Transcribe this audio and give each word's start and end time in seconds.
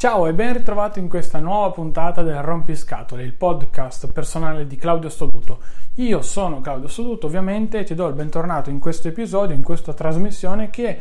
Ciao 0.00 0.26
e 0.26 0.32
ben 0.32 0.54
ritrovato 0.54 0.98
in 0.98 1.10
questa 1.10 1.38
nuova 1.40 1.70
puntata 1.72 2.22
del 2.22 2.40
Rompiscatole, 2.40 3.22
il 3.22 3.34
podcast 3.34 4.10
personale 4.10 4.66
di 4.66 4.76
Claudio 4.76 5.10
Stoduto. 5.10 5.58
Io 5.96 6.22
sono 6.22 6.62
Claudio 6.62 6.88
Stoduto 6.88 7.26
ovviamente 7.26 7.80
e 7.80 7.84
ti 7.84 7.94
do 7.94 8.08
il 8.08 8.14
bentornato 8.14 8.70
in 8.70 8.78
questo 8.78 9.08
episodio, 9.08 9.54
in 9.54 9.62
questa 9.62 9.92
trasmissione 9.92 10.70
che 10.70 10.98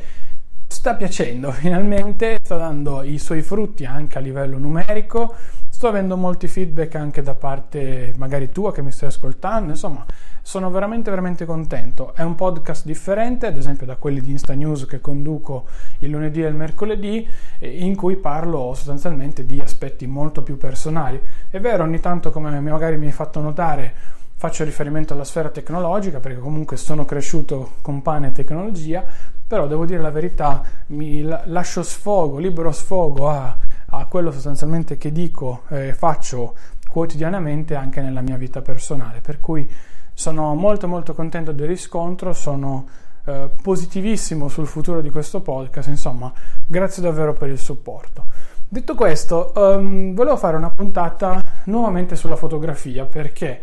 sta 0.79 0.95
piacendo 0.95 1.51
finalmente, 1.51 2.37
sta 2.41 2.55
dando 2.55 3.03
i 3.03 3.19
suoi 3.19 3.41
frutti 3.41 3.83
anche 3.83 4.17
a 4.17 4.21
livello 4.21 4.57
numerico, 4.57 5.35
sto 5.67 5.89
avendo 5.89 6.15
molti 6.15 6.47
feedback 6.47 6.95
anche 6.95 7.21
da 7.21 7.33
parte 7.33 8.13
magari 8.15 8.49
tua 8.49 8.71
che 8.71 8.81
mi 8.81 8.89
stai 8.89 9.09
ascoltando, 9.09 9.71
insomma 9.71 10.05
sono 10.41 10.71
veramente 10.71 11.09
veramente 11.09 11.45
contento. 11.45 12.15
È 12.15 12.21
un 12.21 12.35
podcast 12.35 12.85
differente, 12.85 13.47
ad 13.47 13.57
esempio 13.57 13.85
da 13.85 13.97
quelli 13.97 14.21
di 14.21 14.31
Insta 14.31 14.53
News 14.53 14.85
che 14.85 15.01
conduco 15.01 15.65
il 15.99 16.11
lunedì 16.11 16.43
e 16.43 16.47
il 16.47 16.55
mercoledì, 16.55 17.27
in 17.59 17.97
cui 17.97 18.15
parlo 18.15 18.73
sostanzialmente 18.73 19.45
di 19.45 19.59
aspetti 19.59 20.07
molto 20.07 20.43
più 20.43 20.57
personali. 20.57 21.21
È 21.49 21.59
vero, 21.59 21.83
ogni 21.83 21.99
tanto 21.99 22.31
come 22.31 22.57
magari 22.61 22.95
mi 22.95 23.07
hai 23.07 23.11
fatto 23.11 23.41
notare, 23.41 23.93
faccio 24.33 24.63
riferimento 24.63 25.13
alla 25.13 25.25
sfera 25.25 25.49
tecnologica 25.49 26.21
perché 26.21 26.39
comunque 26.39 26.77
sono 26.77 27.03
cresciuto 27.03 27.73
con 27.81 28.01
pane 28.01 28.27
e 28.27 28.31
tecnologia, 28.31 29.05
però 29.49 29.65
devo 29.65 29.83
dire 29.85 29.99
la 29.99 30.11
verità, 30.11 30.61
mi 30.89 31.23
lascio 31.23 31.81
sfogo, 31.81 32.37
libero 32.37 32.71
sfogo 32.71 33.29
a, 33.29 33.57
a 33.87 34.05
quello 34.05 34.31
sostanzialmente 34.31 34.95
che 34.99 35.11
dico 35.11 35.63
e 35.69 35.95
faccio 35.95 36.53
quotidianamente 36.87 37.73
anche 37.73 37.99
nella 37.99 38.21
mia 38.21 38.37
vita 38.37 38.61
personale, 38.61 39.21
per 39.21 39.39
cui 39.39 39.67
sono 40.13 40.53
molto 40.53 40.87
molto 40.87 41.15
contento 41.15 41.51
del 41.51 41.67
riscontro, 41.67 42.31
sono 42.31 42.87
eh, 43.25 43.49
positivissimo 43.59 44.49
sul 44.49 44.67
futuro 44.67 45.01
di 45.01 45.09
questo 45.09 45.41
podcast, 45.41 45.87
insomma, 45.89 46.31
grazie 46.67 47.01
davvero 47.01 47.33
per 47.33 47.49
il 47.49 47.57
supporto. 47.57 48.25
Detto 48.67 48.93
questo, 48.93 49.51
um, 49.55 50.13
volevo 50.13 50.37
fare 50.37 50.57
una 50.57 50.69
puntata 50.69 51.41
nuovamente 51.63 52.15
sulla 52.15 52.35
fotografia 52.35 53.05
perché 53.05 53.61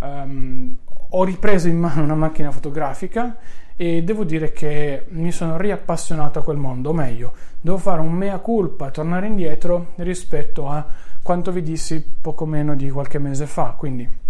um, 0.00 0.76
ho 1.10 1.22
ripreso 1.22 1.68
in 1.68 1.78
mano 1.78 2.02
una 2.02 2.16
macchina 2.16 2.50
fotografica 2.50 3.36
e 3.80 4.02
devo 4.02 4.24
dire 4.24 4.50
che 4.50 5.06
mi 5.10 5.30
sono 5.30 5.56
riappassionato 5.56 6.40
a 6.40 6.42
quel 6.42 6.56
mondo, 6.56 6.90
o 6.90 6.92
meglio, 6.92 7.32
devo 7.60 7.78
fare 7.78 8.00
un 8.00 8.12
mea 8.12 8.38
culpa, 8.38 8.90
tornare 8.90 9.28
indietro 9.28 9.92
rispetto 9.98 10.68
a 10.68 10.84
quanto 11.22 11.52
vi 11.52 11.62
dissi 11.62 12.04
poco 12.20 12.44
meno 12.44 12.74
di 12.74 12.90
qualche 12.90 13.20
mese 13.20 13.46
fa, 13.46 13.76
quindi 13.78 14.26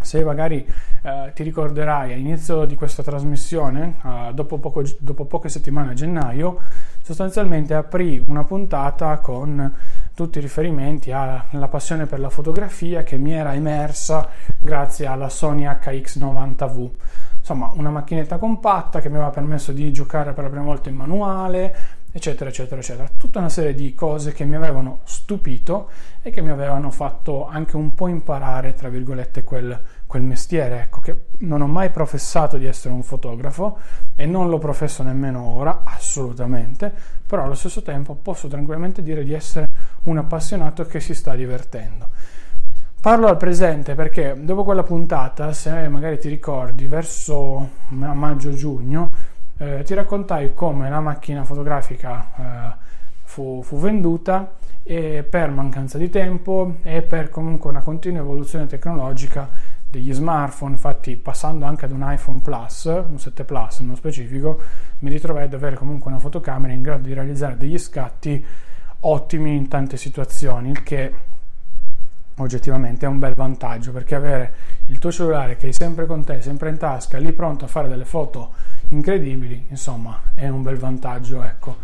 se 0.00 0.24
magari 0.24 0.66
eh, 1.02 1.30
ti 1.32 1.44
ricorderai 1.44 2.12
all'inizio 2.12 2.64
di 2.64 2.74
questa 2.74 3.04
trasmissione, 3.04 3.98
eh, 4.04 4.30
dopo, 4.34 4.58
poco, 4.58 4.82
dopo, 4.98 5.26
poche 5.26 5.48
settimane 5.48 5.92
a 5.92 5.94
gennaio, 5.94 6.58
sostanzialmente 7.02 7.74
aprì 7.74 8.20
una 8.26 8.42
puntata 8.42 9.18
con 9.18 9.72
tutti 10.12 10.38
i 10.38 10.40
riferimenti 10.40 11.12
alla 11.12 11.68
passione 11.70 12.06
per 12.06 12.18
la 12.18 12.30
fotografia 12.30 13.04
che 13.04 13.16
mi 13.16 13.32
era 13.32 13.54
emersa 13.54 14.28
grazie 14.58 15.06
alla 15.06 15.28
Sony 15.28 15.66
HX90V. 15.66 16.90
Insomma, 17.42 17.72
una 17.74 17.90
macchinetta 17.90 18.38
compatta 18.38 19.00
che 19.00 19.08
mi 19.08 19.16
aveva 19.16 19.30
permesso 19.30 19.72
di 19.72 19.90
giocare 19.92 20.32
per 20.32 20.44
la 20.44 20.48
prima 20.50 20.64
volta 20.64 20.88
in 20.88 20.94
manuale, 20.94 21.74
eccetera, 22.12 22.50
eccetera, 22.50 22.80
eccetera. 22.80 23.10
Tutta 23.16 23.40
una 23.40 23.48
serie 23.48 23.74
di 23.74 23.96
cose 23.96 24.32
che 24.32 24.44
mi 24.44 24.54
avevano 24.54 25.00
stupito 25.02 25.88
e 26.22 26.30
che 26.30 26.40
mi 26.40 26.50
avevano 26.50 26.92
fatto 26.92 27.48
anche 27.48 27.74
un 27.74 27.94
po' 27.94 28.06
imparare, 28.06 28.74
tra 28.74 28.88
virgolette, 28.88 29.42
quel, 29.42 29.76
quel 30.06 30.22
mestiere. 30.22 30.82
Ecco, 30.82 31.00
che 31.00 31.16
non 31.38 31.62
ho 31.62 31.66
mai 31.66 31.90
professato 31.90 32.58
di 32.58 32.66
essere 32.66 32.94
un 32.94 33.02
fotografo 33.02 33.76
e 34.14 34.24
non 34.24 34.48
lo 34.48 34.58
professo 34.58 35.02
nemmeno 35.02 35.44
ora, 35.44 35.80
assolutamente, 35.82 36.92
però 37.26 37.42
allo 37.42 37.54
stesso 37.54 37.82
tempo 37.82 38.14
posso 38.14 38.46
tranquillamente 38.46 39.02
dire 39.02 39.24
di 39.24 39.32
essere 39.32 39.66
un 40.04 40.16
appassionato 40.16 40.84
che 40.84 41.00
si 41.00 41.12
sta 41.12 41.34
divertendo. 41.34 42.08
Parlo 43.02 43.26
al 43.26 43.36
presente 43.36 43.96
perché 43.96 44.36
dopo 44.38 44.62
quella 44.62 44.84
puntata, 44.84 45.52
se 45.52 45.88
magari 45.88 46.20
ti 46.20 46.28
ricordi, 46.28 46.86
verso 46.86 47.70
maggio-giugno, 47.88 49.10
eh, 49.56 49.82
ti 49.82 49.92
raccontai 49.92 50.54
come 50.54 50.88
la 50.88 51.00
macchina 51.00 51.42
fotografica 51.42 52.30
eh, 52.36 52.76
fu, 53.24 53.60
fu, 53.64 53.80
venduta 53.80 54.52
e 54.84 55.26
per 55.28 55.50
mancanza 55.50 55.98
di 55.98 56.10
tempo 56.10 56.76
e 56.84 57.02
per 57.02 57.28
comunque 57.28 57.70
una 57.70 57.80
continua 57.80 58.20
evoluzione 58.20 58.68
tecnologica 58.68 59.48
degli 59.90 60.14
smartphone, 60.14 60.74
infatti 60.74 61.16
passando 61.16 61.64
anche 61.64 61.86
ad 61.86 61.90
un 61.90 62.04
iPhone 62.06 62.38
Plus, 62.38 62.84
un 62.84 63.18
7 63.18 63.42
Plus 63.42 63.80
nello 63.80 63.96
specifico, 63.96 64.60
mi 65.00 65.10
ritrovai 65.10 65.46
ad 65.46 65.54
avere 65.54 65.74
comunque 65.74 66.08
una 66.08 66.20
fotocamera 66.20 66.72
in 66.72 66.82
grado 66.82 67.08
di 67.08 67.14
realizzare 67.14 67.56
degli 67.56 67.78
scatti 67.78 68.46
ottimi 69.00 69.56
in 69.56 69.66
tante 69.66 69.96
situazioni, 69.96 70.70
il 70.70 70.84
che 70.84 71.30
oggettivamente 72.36 73.06
è 73.06 73.08
un 73.08 73.18
bel 73.18 73.34
vantaggio 73.34 73.92
perché 73.92 74.14
avere 74.14 74.52
il 74.86 74.98
tuo 74.98 75.12
cellulare 75.12 75.56
che 75.56 75.66
hai 75.66 75.72
sempre 75.72 76.06
con 76.06 76.24
te, 76.24 76.40
sempre 76.42 76.70
in 76.70 76.78
tasca, 76.78 77.18
lì 77.18 77.32
pronto 77.32 77.64
a 77.64 77.68
fare 77.68 77.88
delle 77.88 78.04
foto 78.04 78.52
incredibili, 78.88 79.66
insomma, 79.68 80.20
è 80.34 80.48
un 80.48 80.62
bel 80.62 80.76
vantaggio, 80.76 81.42
ecco. 81.42 81.76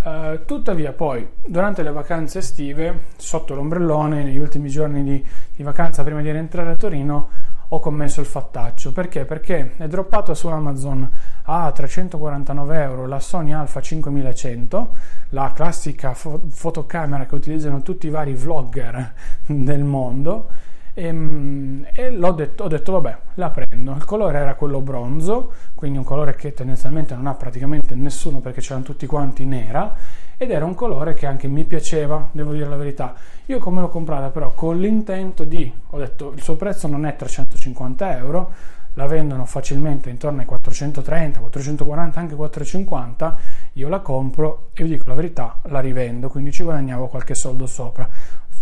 Uh, 0.00 0.44
tuttavia 0.44 0.92
poi 0.92 1.28
durante 1.44 1.82
le 1.82 1.90
vacanze 1.90 2.38
estive 2.38 3.06
sotto 3.16 3.56
l'ombrellone 3.56 4.22
negli 4.22 4.38
ultimi 4.38 4.68
giorni 4.68 5.02
di, 5.02 5.26
di, 5.56 5.62
vacanza 5.64 6.04
prima 6.04 6.22
di 6.22 6.30
rientrare 6.30 6.70
a 6.70 6.76
Torino 6.76 7.28
ho 7.68 7.80
commesso 7.80 8.20
il 8.20 8.26
fattaccio. 8.26 8.92
Perché? 8.92 9.24
perché 9.24 9.72
è 9.76 9.86
droppato 9.88 10.34
su 10.34 10.48
Amazon 10.48 11.08
a 11.44 11.70
349 11.70 12.82
euro 12.82 13.06
la 13.06 13.20
Sony 13.20 13.52
Alpha 13.52 13.80
5100 13.80 14.94
la 15.30 15.52
classica 15.54 16.14
fo- 16.14 16.40
fotocamera 16.48 17.26
che 17.26 17.34
utilizzano 17.34 17.82
tutti 17.82 18.06
i 18.06 18.10
vari 18.10 18.34
vlogger 18.34 19.12
del 19.46 19.84
mondo. 19.84 20.66
E, 20.94 21.04
ehm, 21.04 21.86
e 21.92 22.10
l'ho 22.10 22.32
detto, 22.32 22.64
ho 22.64 22.68
detto 22.68 22.92
vabbè 22.92 23.18
la 23.34 23.50
prendo. 23.50 23.92
Il 23.92 24.04
colore 24.04 24.38
era 24.38 24.54
quello 24.54 24.80
bronzo 24.80 25.52
quindi 25.74 25.98
un 25.98 26.04
colore 26.04 26.34
che 26.34 26.54
tendenzialmente 26.54 27.14
non 27.14 27.26
ha 27.26 27.34
praticamente 27.34 27.94
nessuno 27.94 28.40
perché 28.40 28.60
c'erano 28.60 28.84
tutti 28.84 29.06
quanti 29.06 29.44
nera 29.44 29.94
ed 30.38 30.50
era 30.50 30.64
un 30.64 30.74
colore 30.74 31.12
che 31.14 31.26
anche 31.26 31.48
mi 31.48 31.64
piaceva 31.64 32.28
devo 32.32 32.52
dire 32.52 32.68
la 32.68 32.76
verità 32.76 33.14
io 33.46 33.58
come 33.58 33.80
l'ho 33.80 33.88
comprata 33.88 34.30
però 34.30 34.52
con 34.54 34.78
l'intento 34.78 35.44
di 35.44 35.70
ho 35.90 35.98
detto 35.98 36.32
il 36.34 36.40
suo 36.40 36.56
prezzo 36.56 36.86
non 36.86 37.04
è 37.04 37.16
350 37.16 38.16
euro 38.16 38.52
la 38.98 39.06
vendono 39.06 39.44
facilmente 39.44 40.10
intorno 40.10 40.40
ai 40.40 40.44
430, 40.46 41.38
440, 41.38 42.18
anche 42.18 42.34
450, 42.34 43.38
io 43.74 43.88
la 43.88 44.00
compro 44.00 44.70
e 44.74 44.82
vi 44.82 44.90
dico 44.90 45.04
la 45.06 45.14
verità, 45.14 45.60
la 45.66 45.78
rivendo, 45.78 46.28
quindi 46.28 46.50
ci 46.50 46.64
guadagnavo 46.64 47.06
qualche 47.06 47.36
soldo 47.36 47.66
sopra. 47.66 48.08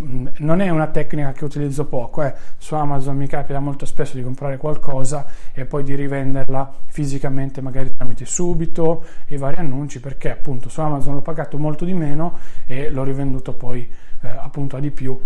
Mm, 0.02 0.26
non 0.38 0.60
è 0.60 0.68
una 0.68 0.88
tecnica 0.88 1.32
che 1.32 1.44
utilizzo 1.44 1.86
poco, 1.86 2.22
eh. 2.22 2.34
su 2.58 2.74
Amazon 2.74 3.16
mi 3.16 3.26
capita 3.26 3.60
molto 3.60 3.86
spesso 3.86 4.16
di 4.16 4.22
comprare 4.22 4.58
qualcosa 4.58 5.26
e 5.52 5.64
poi 5.64 5.84
di 5.84 5.94
rivenderla 5.94 6.70
fisicamente 6.86 7.62
magari 7.62 7.96
tramite 7.96 8.26
subito 8.26 9.04
e 9.26 9.38
vari 9.38 9.56
annunci 9.56 9.98
perché 10.00 10.30
appunto 10.30 10.68
su 10.68 10.80
Amazon 10.80 11.14
l'ho 11.14 11.22
pagato 11.22 11.56
molto 11.56 11.86
di 11.86 11.94
meno 11.94 12.38
e 12.66 12.90
l'ho 12.90 13.04
rivenduto 13.04 13.54
poi 13.54 13.88
eh, 14.20 14.28
appunto 14.28 14.76
a 14.76 14.80
di 14.80 14.90
più 14.90 15.18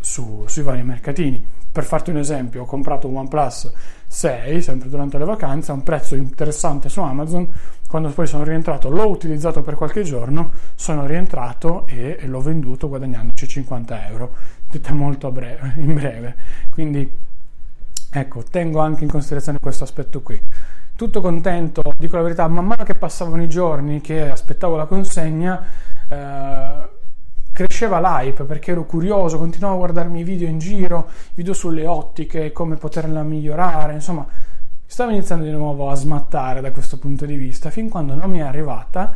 su, 0.00 0.44
sui 0.46 0.62
vari 0.62 0.82
mercatini. 0.82 1.44
Per 1.70 1.84
farti 1.84 2.10
un 2.10 2.16
esempio, 2.16 2.62
ho 2.62 2.64
comprato 2.64 3.06
un 3.06 3.16
OnePlus 3.16 3.72
6, 4.08 4.62
sempre 4.62 4.88
durante 4.88 5.18
le 5.18 5.24
vacanze, 5.24 5.70
a 5.70 5.74
un 5.74 5.82
prezzo 5.82 6.16
interessante 6.16 6.88
su 6.88 7.00
Amazon. 7.00 7.46
Quando 7.86 8.08
poi 8.10 8.26
sono 8.26 8.42
rientrato, 8.42 8.88
l'ho 8.88 9.08
utilizzato 9.08 9.62
per 9.62 9.74
qualche 9.74 10.02
giorno, 10.02 10.50
sono 10.74 11.06
rientrato 11.06 11.86
e, 11.86 12.16
e 12.18 12.26
l'ho 12.26 12.40
venduto 12.40 12.88
guadagnandoci 12.88 13.46
50 13.46 14.08
euro, 14.08 14.34
detta 14.70 14.92
molto 14.92 15.30
breve, 15.30 15.74
in 15.80 15.94
breve. 15.94 16.36
Quindi 16.70 17.10
ecco, 18.10 18.42
tengo 18.42 18.80
anche 18.80 19.04
in 19.04 19.10
considerazione 19.10 19.58
questo 19.60 19.84
aspetto 19.84 20.20
qui. 20.22 20.40
Tutto 20.96 21.20
contento, 21.20 21.82
dico 21.96 22.16
la 22.16 22.22
verità, 22.22 22.48
man 22.48 22.66
mano 22.66 22.82
che 22.82 22.94
passavano 22.94 23.42
i 23.42 23.48
giorni 23.48 24.00
che 24.00 24.28
aspettavo 24.28 24.74
la 24.74 24.86
consegna, 24.86 25.62
eh, 26.08 26.67
cresceva 27.58 27.98
l'hype 27.98 28.44
perché 28.44 28.70
ero 28.70 28.84
curioso, 28.84 29.36
continuavo 29.36 29.74
a 29.74 29.78
guardarmi 29.78 30.20
i 30.20 30.22
video 30.22 30.46
in 30.46 30.60
giro, 30.60 31.08
video 31.34 31.52
sulle 31.52 31.86
ottiche, 31.86 32.52
come 32.52 32.76
poterla 32.76 33.24
migliorare, 33.24 33.94
insomma, 33.94 34.24
stavo 34.86 35.10
iniziando 35.10 35.44
di 35.44 35.50
nuovo 35.50 35.90
a 35.90 35.96
smattare 35.96 36.60
da 36.60 36.70
questo 36.70 36.98
punto 36.98 37.26
di 37.26 37.34
vista, 37.34 37.70
fin 37.70 37.88
quando 37.88 38.14
non 38.14 38.30
mi 38.30 38.38
è 38.38 38.42
arrivata, 38.42 39.12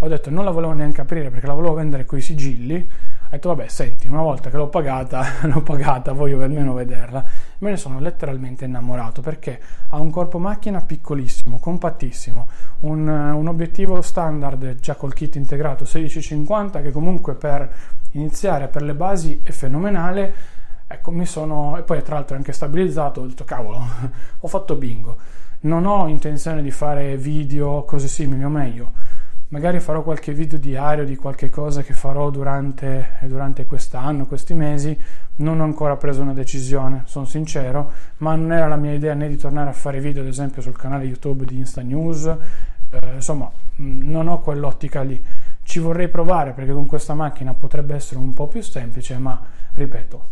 ho 0.00 0.06
detto 0.06 0.28
non 0.28 0.44
la 0.44 0.50
volevo 0.50 0.74
neanche 0.74 1.00
aprire 1.00 1.30
perché 1.30 1.46
la 1.46 1.54
volevo 1.54 1.72
vendere 1.72 2.04
coi 2.04 2.20
sigilli, 2.20 2.86
ho 3.28 3.30
detto 3.32 3.50
vabbè 3.50 3.68
senti 3.68 4.08
una 4.08 4.22
volta 4.22 4.48
che 4.48 4.56
l'ho 4.56 4.68
pagata 4.68 5.22
l'ho 5.44 5.60
pagata 5.60 6.12
voglio 6.12 6.42
almeno 6.42 6.72
vederla. 6.72 7.22
Me 7.58 7.70
ne 7.70 7.76
sono 7.76 8.00
letteralmente 8.00 8.64
innamorato 8.64 9.20
perché 9.20 9.60
ha 9.90 10.00
un 10.00 10.10
corpo 10.10 10.38
macchina 10.38 10.80
piccolissimo 10.80 11.58
compattissimo 11.58 12.48
un, 12.80 13.06
un 13.06 13.46
obiettivo 13.46 14.00
standard 14.00 14.76
già 14.80 14.94
col 14.94 15.12
kit 15.12 15.36
integrato 15.36 15.84
1650 15.84 16.80
che 16.80 16.90
comunque 16.90 17.34
per 17.34 17.70
iniziare 18.12 18.68
per 18.68 18.82
le 18.82 18.94
basi 18.94 19.40
è 19.42 19.50
fenomenale. 19.50 20.56
Ecco 20.86 21.10
mi 21.10 21.26
sono 21.26 21.76
e 21.76 21.82
poi 21.82 22.02
tra 22.02 22.14
l'altro 22.14 22.34
è 22.34 22.38
anche 22.38 22.52
stabilizzato 22.52 23.20
ho 23.20 23.26
detto 23.26 23.44
cavolo 23.44 23.78
ho 24.40 24.48
fatto 24.48 24.74
bingo. 24.74 25.16
Non 25.60 25.84
ho 25.84 26.08
intenzione 26.08 26.62
di 26.62 26.70
fare 26.70 27.18
video 27.18 27.84
cose 27.84 28.08
simili 28.08 28.42
o 28.42 28.48
meglio 28.48 29.07
magari 29.48 29.80
farò 29.80 30.02
qualche 30.02 30.32
video 30.32 30.58
diario 30.58 31.04
di 31.04 31.16
qualche 31.16 31.48
cosa 31.48 31.82
che 31.82 31.94
farò 31.94 32.30
durante, 32.30 33.18
durante 33.22 33.64
quest'anno, 33.64 34.26
questi 34.26 34.54
mesi, 34.54 34.98
non 35.36 35.60
ho 35.60 35.64
ancora 35.64 35.96
preso 35.96 36.22
una 36.22 36.34
decisione, 36.34 37.02
sono 37.06 37.24
sincero, 37.24 37.90
ma 38.18 38.34
non 38.34 38.52
era 38.52 38.66
la 38.66 38.76
mia 38.76 38.92
idea 38.92 39.14
né 39.14 39.28
di 39.28 39.36
tornare 39.36 39.70
a 39.70 39.72
fare 39.72 40.00
video, 40.00 40.22
ad 40.22 40.28
esempio, 40.28 40.60
sul 40.60 40.76
canale 40.76 41.04
YouTube 41.04 41.44
di 41.44 41.56
Insta 41.56 41.80
News, 41.80 42.26
eh, 42.26 43.14
insomma, 43.14 43.50
non 43.76 44.28
ho 44.28 44.40
quell'ottica 44.40 45.02
lì. 45.02 45.22
Ci 45.62 45.78
vorrei 45.78 46.08
provare 46.08 46.52
perché 46.52 46.72
con 46.72 46.86
questa 46.86 47.14
macchina 47.14 47.54
potrebbe 47.54 47.94
essere 47.94 48.20
un 48.20 48.34
po' 48.34 48.48
più 48.48 48.62
semplice, 48.62 49.16
ma 49.18 49.40
ripeto, 49.72 50.28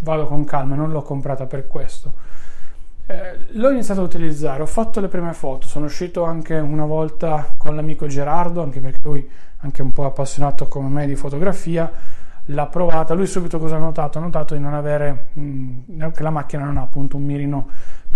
vado 0.00 0.26
con 0.26 0.44
calma, 0.44 0.74
non 0.74 0.90
l'ho 0.90 1.02
comprata 1.02 1.46
per 1.46 1.66
questo. 1.66 2.12
Eh, 3.08 3.46
l'ho 3.50 3.70
iniziato 3.70 4.00
a 4.00 4.04
utilizzare, 4.04 4.62
ho 4.62 4.66
fatto 4.66 5.00
le 5.00 5.06
prime 5.06 5.32
foto, 5.32 5.68
sono 5.68 5.84
uscito 5.84 6.24
anche 6.24 6.56
una 6.56 6.84
volta 6.84 7.54
con 7.56 7.76
l'amico 7.76 8.08
Gerardo, 8.08 8.62
anche 8.62 8.80
perché 8.80 8.98
lui 9.02 9.30
anche 9.58 9.82
un 9.82 9.92
po' 9.92 10.04
appassionato 10.06 10.66
come 10.66 10.88
me 10.88 11.06
di 11.06 11.14
fotografia, 11.14 11.90
l'ha 12.46 12.66
provata, 12.66 13.14
lui 13.14 13.26
subito 13.26 13.60
cosa 13.60 13.76
ha 13.76 13.78
notato? 13.78 14.18
Ha 14.18 14.22
notato 14.22 14.54
di 14.54 14.60
non 14.60 14.74
avere, 14.74 15.28
mh, 15.34 15.40
mm, 15.40 16.06
che 16.12 16.22
la 16.22 16.30
macchina 16.30 16.64
non 16.64 16.78
ha 16.78 16.82
appunto 16.82 17.16
un 17.16 17.22
mirino 17.22 17.68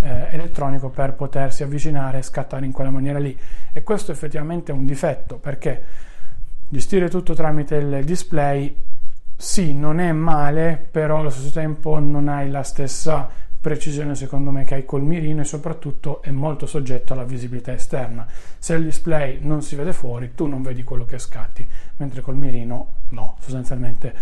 eh, 0.02 0.26
elettronico 0.30 0.88
per 0.88 1.14
potersi 1.14 1.62
avvicinare 1.62 2.18
e 2.18 2.22
scattare 2.22 2.66
in 2.66 2.72
quella 2.72 2.90
maniera 2.90 3.18
lì 3.18 3.36
e 3.72 3.82
questo 3.82 4.10
effettivamente 4.10 4.72
è 4.72 4.74
un 4.74 4.86
difetto 4.86 5.36
perché 5.36 5.82
gestire 6.68 7.08
tutto 7.08 7.34
tramite 7.34 7.76
il 7.76 8.04
display 8.04 8.74
sì, 9.36 9.72
non 9.72 10.00
è 10.00 10.12
male, 10.12 10.86
però 10.90 11.20
allo 11.20 11.30
stesso 11.30 11.50
tempo 11.50 11.98
non 11.98 12.28
hai 12.28 12.50
la 12.50 12.62
stessa 12.62 13.28
precisione 13.60 14.14
secondo 14.14 14.50
me 14.50 14.64
che 14.64 14.74
hai 14.74 14.84
col 14.84 15.02
mirino 15.02 15.42
e 15.42 15.44
soprattutto 15.44 16.22
è 16.22 16.30
molto 16.30 16.66
soggetto 16.66 17.12
alla 17.12 17.24
visibilità 17.24 17.72
esterna. 17.72 18.26
Se 18.58 18.74
il 18.74 18.84
display 18.84 19.38
non 19.42 19.62
si 19.62 19.76
vede 19.76 19.92
fuori, 19.92 20.32
tu 20.34 20.46
non 20.46 20.62
vedi 20.62 20.82
quello 20.82 21.04
che 21.04 21.18
scatti, 21.18 21.66
mentre 21.96 22.22
col 22.22 22.36
mirino 22.36 22.94
no, 23.10 23.36
sostanzialmente 23.40 24.14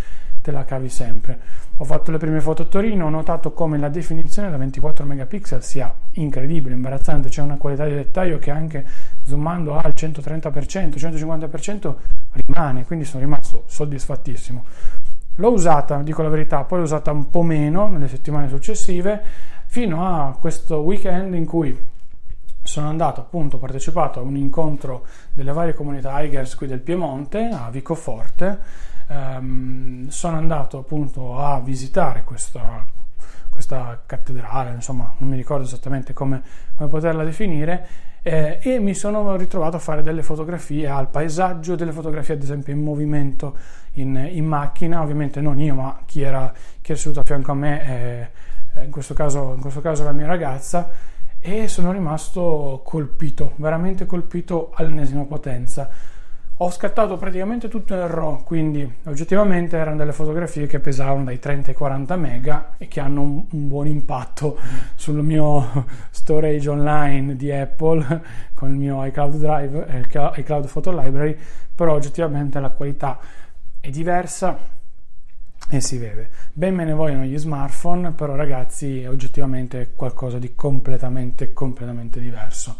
te 0.43 0.51
la 0.51 0.65
cavi 0.65 0.89
sempre. 0.89 1.67
Ho 1.77 1.85
fatto 1.85 2.11
le 2.11 2.19
prime 2.19 2.41
foto 2.41 2.63
a 2.63 2.65
Torino, 2.65 3.07
ho 3.07 3.11
notato 3.11 3.53
come 3.53 3.79
la 3.79 3.89
definizione 3.89 4.51
da 4.51 4.57
24 4.57 5.05
megapixel 5.05 5.63
sia 5.63 5.95
incredibile, 6.13 6.75
imbarazzante, 6.75 7.29
c'è 7.29 7.43
una 7.43 7.57
qualità 7.57 7.85
di 7.85 7.95
dettaglio 7.95 8.39
che 8.39 8.51
anche 8.51 8.85
zoomando 9.25 9.77
al 9.77 9.93
130%, 9.95 10.97
150% 10.97 11.95
rimane, 12.33 12.85
quindi 12.85 13.05
sono 13.05 13.23
rimasto 13.23 13.65
soddisfattissimo. 13.67 14.65
L'ho 15.41 15.53
usata, 15.53 16.03
dico 16.03 16.23
la 16.23 16.29
verità, 16.29 16.65
poi 16.65 16.79
l'ho 16.79 16.85
usata 16.85 17.13
un 17.13 17.31
po' 17.31 17.43
meno 17.43 17.87
nelle 17.87 18.09
settimane 18.09 18.49
successive, 18.49 19.23
fino 19.67 20.05
a 20.05 20.37
questo 20.37 20.79
weekend 20.79 21.35
in 21.35 21.47
cui 21.47 21.79
sono 22.61 22.89
andato 22.89 23.21
appunto, 23.21 23.57
ho 23.57 23.59
partecipato 23.61 24.19
a 24.19 24.23
un 24.23 24.37
incontro 24.37 25.07
delle 25.33 25.53
varie 25.53 25.75
comunità 25.75 26.21
Higers 26.21 26.57
qui 26.57 26.67
del 26.67 26.81
Piemonte, 26.81 27.51
a 27.53 27.71
Vicoforte, 27.71 28.59
ehm, 29.07 30.09
sono 30.09 30.37
andato 30.37 30.79
appunto 30.79 31.39
a 31.39 31.61
visitare 31.61 32.25
questa, 32.25 32.85
questa 33.49 34.03
cattedrale, 34.05 34.73
insomma 34.73 35.15
non 35.19 35.31
mi 35.31 35.37
ricordo 35.37 35.63
esattamente 35.65 36.13
come, 36.13 36.43
come 36.75 36.89
poterla 36.89 37.23
definire, 37.23 37.87
eh, 38.23 38.59
e 38.61 38.79
mi 38.81 38.95
sono 38.95 39.37
ritrovato 39.37 39.77
a 39.77 39.79
fare 39.79 40.03
delle 40.03 40.23
fotografie 40.23 40.89
al 40.89 41.09
paesaggio, 41.09 41.77
delle 41.77 41.93
fotografie 41.93 42.35
ad 42.35 42.43
esempio 42.43 42.73
in 42.73 42.83
movimento 42.83 43.57
in, 44.01 44.29
in 44.33 44.45
macchina, 44.45 45.03
ovviamente 45.03 45.41
non 45.41 45.59
io 45.59 45.75
ma 45.75 46.01
chi 46.05 46.23
era, 46.23 46.53
chi 46.81 46.93
era 46.93 47.01
seduto 47.01 47.21
a 47.21 47.25
fianco 47.25 47.53
a 47.53 47.55
me, 47.55 48.31
eh, 48.75 48.85
in, 48.85 48.91
questo 48.91 49.15
caso, 49.15 49.53
in 49.55 49.61
questo 49.61 49.81
caso 49.81 50.05
la 50.05 50.13
mia 50.13 50.27
ragazza, 50.27 50.91
e 51.41 51.69
sono 51.69 51.93
rimasto 51.93 52.83
colpito, 52.85 53.53
veramente 53.57 54.07
colpito 54.07 54.73
all'ennesima 54.75 55.25
potenza. 55.25 55.89
Ho 56.61 56.71
scattato 56.73 57.17
praticamente 57.17 57.69
tutto 57.69 57.95
in 57.95 58.05
RAW, 58.09 58.43
quindi 58.43 58.93
oggettivamente 59.05 59.77
erano 59.77 59.97
delle 59.97 60.13
fotografie 60.13 60.67
che 60.67 60.81
pesavano 60.81 61.23
dai 61.23 61.39
30 61.39 61.71
ai 61.71 61.77
40 61.77 62.17
mega 62.17 62.75
e 62.79 62.89
che 62.89 62.99
hanno 62.99 63.23
un, 63.23 63.45
un 63.49 63.69
buon 63.69 63.87
impatto 63.87 64.59
sul 64.97 65.23
mio 65.23 65.87
storage 66.11 66.69
online 66.69 67.37
di 67.37 67.53
Apple 67.53 68.23
con 68.55 68.71
il 68.71 68.75
mio 68.75 69.05
iCloud 69.05 69.37
Drive 69.37 69.87
e 69.87 69.99
il 69.99 70.33
iCloud 70.37 70.69
Photo 70.69 70.91
Library, 70.91 71.37
però 71.73 71.95
oggettivamente 71.95 72.59
la 72.59 72.71
qualità 72.71 73.21
è 73.81 73.91
diversa 73.91 74.77
e 75.71 75.81
si 75.81 75.99
vede. 75.99 76.31
Ben 76.53 76.75
me 76.75 76.85
ne 76.85 76.93
vogliono 76.93 77.25
gli 77.25 77.37
smartphone, 77.37 78.13
però 78.13 78.35
ragazzi 78.35 79.03
è 79.03 79.09
oggettivamente 79.09 79.93
qualcosa 79.95 80.39
di 80.39 80.55
completamente, 80.55 81.53
completamente 81.53 82.21
diverso. 82.21 82.77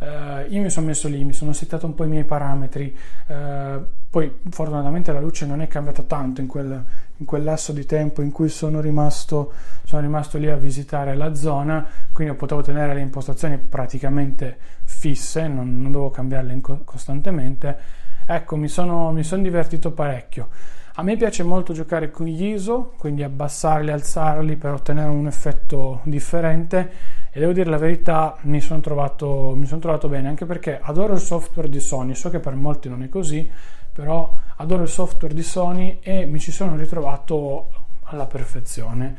Uh, 0.00 0.50
io 0.50 0.62
mi 0.62 0.70
sono 0.70 0.86
messo 0.86 1.08
lì, 1.08 1.22
mi 1.24 1.34
sono 1.34 1.52
settato 1.52 1.84
un 1.84 1.94
po' 1.94 2.04
i 2.04 2.08
miei 2.08 2.24
parametri, 2.24 2.96
uh, 3.26 3.84
poi 4.08 4.38
fortunatamente 4.48 5.12
la 5.12 5.20
luce 5.20 5.44
non 5.44 5.60
è 5.60 5.68
cambiata 5.68 6.02
tanto 6.04 6.40
in 6.40 6.46
quel, 6.46 6.84
in 7.18 7.26
quel 7.26 7.44
lasso 7.44 7.72
di 7.72 7.84
tempo 7.84 8.22
in 8.22 8.32
cui 8.32 8.48
sono 8.48 8.80
rimasto, 8.80 9.52
sono 9.84 10.00
rimasto 10.00 10.38
lì 10.38 10.48
a 10.48 10.56
visitare 10.56 11.14
la 11.14 11.34
zona, 11.34 11.86
quindi 12.12 12.34
potevo 12.34 12.62
tenere 12.62 12.94
le 12.94 13.00
impostazioni 13.00 13.58
praticamente 13.58 14.56
fisse, 14.84 15.46
non, 15.46 15.82
non 15.82 15.92
dovevo 15.92 16.10
cambiarle 16.10 16.58
co- 16.62 16.80
costantemente. 16.84 17.98
Ecco, 18.32 18.54
mi 18.54 18.68
sono, 18.68 19.10
mi 19.10 19.24
sono 19.24 19.42
divertito 19.42 19.90
parecchio. 19.90 20.50
A 20.94 21.02
me 21.02 21.16
piace 21.16 21.42
molto 21.42 21.72
giocare 21.72 22.12
con 22.12 22.26
gli 22.26 22.44
ISO, 22.44 22.92
quindi 22.96 23.24
abbassarli, 23.24 23.90
alzarli 23.90 24.54
per 24.54 24.70
ottenere 24.70 25.08
un 25.08 25.26
effetto 25.26 25.98
differente 26.04 26.92
e 27.32 27.40
devo 27.40 27.50
dire 27.50 27.68
la 27.68 27.76
verità, 27.76 28.36
mi 28.42 28.60
sono 28.60 28.78
trovato, 28.78 29.54
mi 29.56 29.66
sono 29.66 29.80
trovato 29.80 30.06
bene, 30.06 30.28
anche 30.28 30.46
perché 30.46 30.78
adoro 30.80 31.14
il 31.14 31.18
software 31.18 31.68
di 31.68 31.80
Sony, 31.80 32.14
so 32.14 32.30
che 32.30 32.38
per 32.38 32.54
molti 32.54 32.88
non 32.88 33.02
è 33.02 33.08
così, 33.08 33.50
però 33.92 34.32
adoro 34.58 34.82
il 34.82 34.88
software 34.88 35.34
di 35.34 35.42
Sony 35.42 35.98
e 36.00 36.24
mi 36.24 36.38
ci 36.38 36.52
sono 36.52 36.76
ritrovato 36.76 37.66
alla 38.04 38.26
perfezione. 38.26 39.16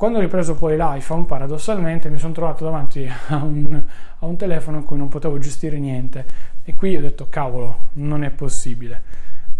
Quando 0.00 0.16
ho 0.16 0.22
ripreso 0.22 0.54
poi 0.54 0.76
l'iPhone, 0.76 1.26
paradossalmente, 1.26 2.08
mi 2.08 2.16
sono 2.16 2.32
trovato 2.32 2.64
davanti 2.64 3.06
a 3.28 3.36
un, 3.42 3.82
a 4.20 4.24
un 4.24 4.36
telefono 4.36 4.78
in 4.78 4.84
cui 4.84 4.96
non 4.96 5.08
potevo 5.08 5.36
gestire 5.38 5.78
niente 5.78 6.24
e 6.64 6.74
qui 6.74 6.96
ho 6.96 7.00
detto 7.00 7.28
cavolo, 7.28 7.88
non 7.94 8.24
è 8.24 8.30
possibile. 8.30 9.02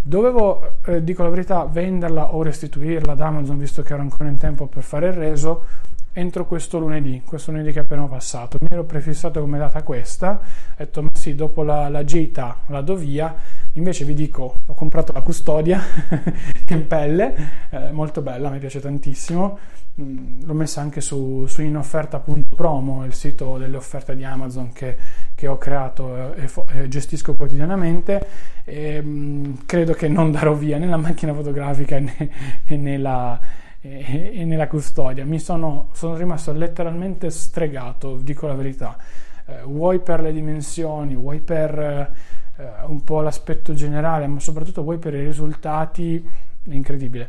Dovevo, 0.02 0.78
eh, 0.86 1.04
dico 1.04 1.22
la 1.22 1.28
verità, 1.28 1.64
venderla 1.64 2.34
o 2.34 2.42
restituirla 2.42 3.12
ad 3.12 3.20
Amazon 3.20 3.58
visto 3.58 3.82
che 3.82 3.92
ero 3.92 4.02
ancora 4.02 4.28
in 4.28 4.38
tempo 4.38 4.66
per 4.66 4.82
fare 4.82 5.08
il 5.08 5.12
reso 5.12 5.64
entro 6.12 6.44
questo 6.46 6.78
lunedì, 6.78 7.22
questo 7.24 7.50
lunedì 7.52 7.72
che 7.72 7.80
è 7.80 7.82
appena 7.82 8.04
passato. 8.06 8.58
Mi 8.60 8.68
ero 8.70 8.84
prefissato 8.84 9.40
come 9.40 9.58
data 9.58 9.82
questa, 9.82 10.40
ho 10.40 10.74
detto 10.76 11.02
ma 11.02 11.08
sì, 11.12 11.34
dopo 11.34 11.62
la, 11.62 11.88
la 11.88 12.04
gita 12.04 12.60
la 12.66 12.80
do 12.80 12.96
via, 12.96 13.34
invece 13.72 14.04
vi 14.04 14.14
dico, 14.14 14.56
ho 14.64 14.74
comprato 14.74 15.12
la 15.12 15.22
custodia 15.22 15.80
in 16.68 16.86
pelle, 16.86 17.68
eh, 17.70 17.90
molto 17.92 18.22
bella, 18.22 18.50
mi 18.50 18.58
piace 18.58 18.80
tantissimo, 18.80 19.58
mm, 20.00 20.42
l'ho 20.44 20.54
messa 20.54 20.80
anche 20.80 21.00
su, 21.00 21.46
su 21.46 21.62
inofferta.promo, 21.62 23.04
il 23.04 23.14
sito 23.14 23.56
delle 23.58 23.76
offerte 23.76 24.16
di 24.16 24.24
Amazon 24.24 24.72
che, 24.72 24.96
che 25.40 25.48
ho 25.48 25.56
creato 25.56 26.34
e, 26.34 26.50
e, 26.74 26.88
gestisco 26.88 27.34
quotidianamente 27.34 28.26
e 28.62 29.00
mh, 29.00 29.08
mm, 29.08 29.54
credo 29.64 29.94
che 29.94 30.06
non 30.06 30.30
darò 30.30 30.52
via 30.52 30.76
né 30.76 30.84
la 30.86 30.98
macchina 30.98 31.32
fotografica 31.32 31.98
né, 31.98 32.30
né 32.66 32.98
la 32.98 33.40
e, 33.80 34.32
e 34.34 34.44
nella 34.44 34.66
custodia. 34.66 35.24
Mi 35.24 35.38
sono, 35.38 35.88
sono, 35.92 36.14
rimasto 36.14 36.52
letteralmente 36.52 37.30
stregato, 37.30 38.18
dico 38.18 38.46
la 38.46 38.54
verità. 38.54 38.98
Eh, 39.46 39.62
vuoi 39.64 40.00
per 40.00 40.20
le 40.20 40.30
dimensioni, 40.30 41.14
vuoi 41.14 41.40
per 41.40 41.78
eh, 41.78 42.64
un 42.84 43.02
po' 43.02 43.22
l'aspetto 43.22 43.72
generale, 43.72 44.26
ma 44.26 44.40
soprattutto 44.40 44.82
vuoi 44.82 44.98
per 44.98 45.14
i 45.14 45.24
risultati, 45.24 46.22
è 46.68 46.74
incredibile. 46.74 47.28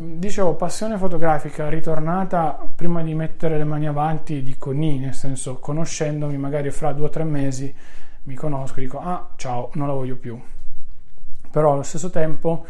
Dicevo, 0.00 0.54
passione 0.54 0.96
fotografica 0.96 1.68
ritornata 1.68 2.56
prima 2.72 3.02
di 3.02 3.14
mettere 3.14 3.58
le 3.58 3.64
mani 3.64 3.88
avanti, 3.88 4.44
dico 4.44 4.70
ni, 4.70 4.96
nel 4.96 5.12
senso 5.12 5.56
conoscendomi 5.56 6.38
magari 6.38 6.70
fra 6.70 6.92
due 6.92 7.06
o 7.06 7.08
tre 7.08 7.24
mesi 7.24 7.74
mi 8.22 8.34
conosco 8.36 8.78
dico 8.78 9.00
ah 9.00 9.30
ciao, 9.34 9.70
non 9.74 9.88
la 9.88 9.94
voglio 9.94 10.14
più. 10.14 10.40
Però 11.50 11.72
allo 11.72 11.82
stesso 11.82 12.10
tempo 12.10 12.64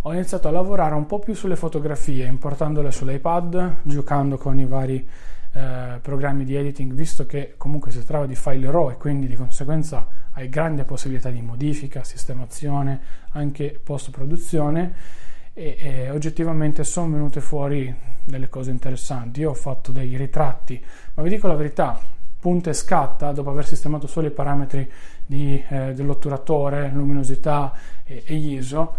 ho 0.00 0.12
iniziato 0.14 0.48
a 0.48 0.52
lavorare 0.52 0.94
un 0.94 1.04
po' 1.04 1.18
più 1.18 1.34
sulle 1.34 1.54
fotografie, 1.54 2.24
importandole 2.24 2.90
sull'iPad, 2.90 3.80
giocando 3.82 4.38
con 4.38 4.58
i 4.58 4.64
vari 4.64 5.06
eh, 5.52 5.98
programmi 6.00 6.44
di 6.44 6.54
editing, 6.54 6.94
visto 6.94 7.26
che 7.26 7.56
comunque 7.58 7.90
si 7.90 8.02
tratta 8.06 8.24
di 8.24 8.36
file 8.36 8.70
RAW 8.70 8.92
e 8.92 8.96
quindi 8.96 9.26
di 9.26 9.36
conseguenza 9.36 10.06
hai 10.32 10.48
grande 10.48 10.84
possibilità 10.84 11.28
di 11.28 11.42
modifica, 11.42 12.04
sistemazione, 12.04 13.00
anche 13.32 13.78
post 13.84 14.10
produzione. 14.10 15.28
E, 15.60 15.76
e 15.78 16.10
oggettivamente 16.10 16.84
sono 16.84 17.12
venute 17.12 17.42
fuori 17.42 17.94
delle 18.24 18.48
cose 18.48 18.70
interessanti. 18.70 19.40
Io 19.40 19.50
ho 19.50 19.54
fatto 19.54 19.92
dei 19.92 20.16
ritratti, 20.16 20.82
ma 21.14 21.22
vi 21.22 21.28
dico 21.28 21.46
la 21.46 21.54
verità, 21.54 22.00
punta 22.38 22.70
e 22.70 22.72
scatta, 22.72 23.32
dopo 23.32 23.50
aver 23.50 23.66
sistemato 23.66 24.06
solo 24.06 24.28
i 24.28 24.30
parametri 24.30 24.90
di, 25.26 25.62
eh, 25.68 25.92
dell'otturatore, 25.92 26.90
luminosità 26.94 27.72
e, 28.04 28.22
e 28.24 28.34
ISO, 28.34 28.94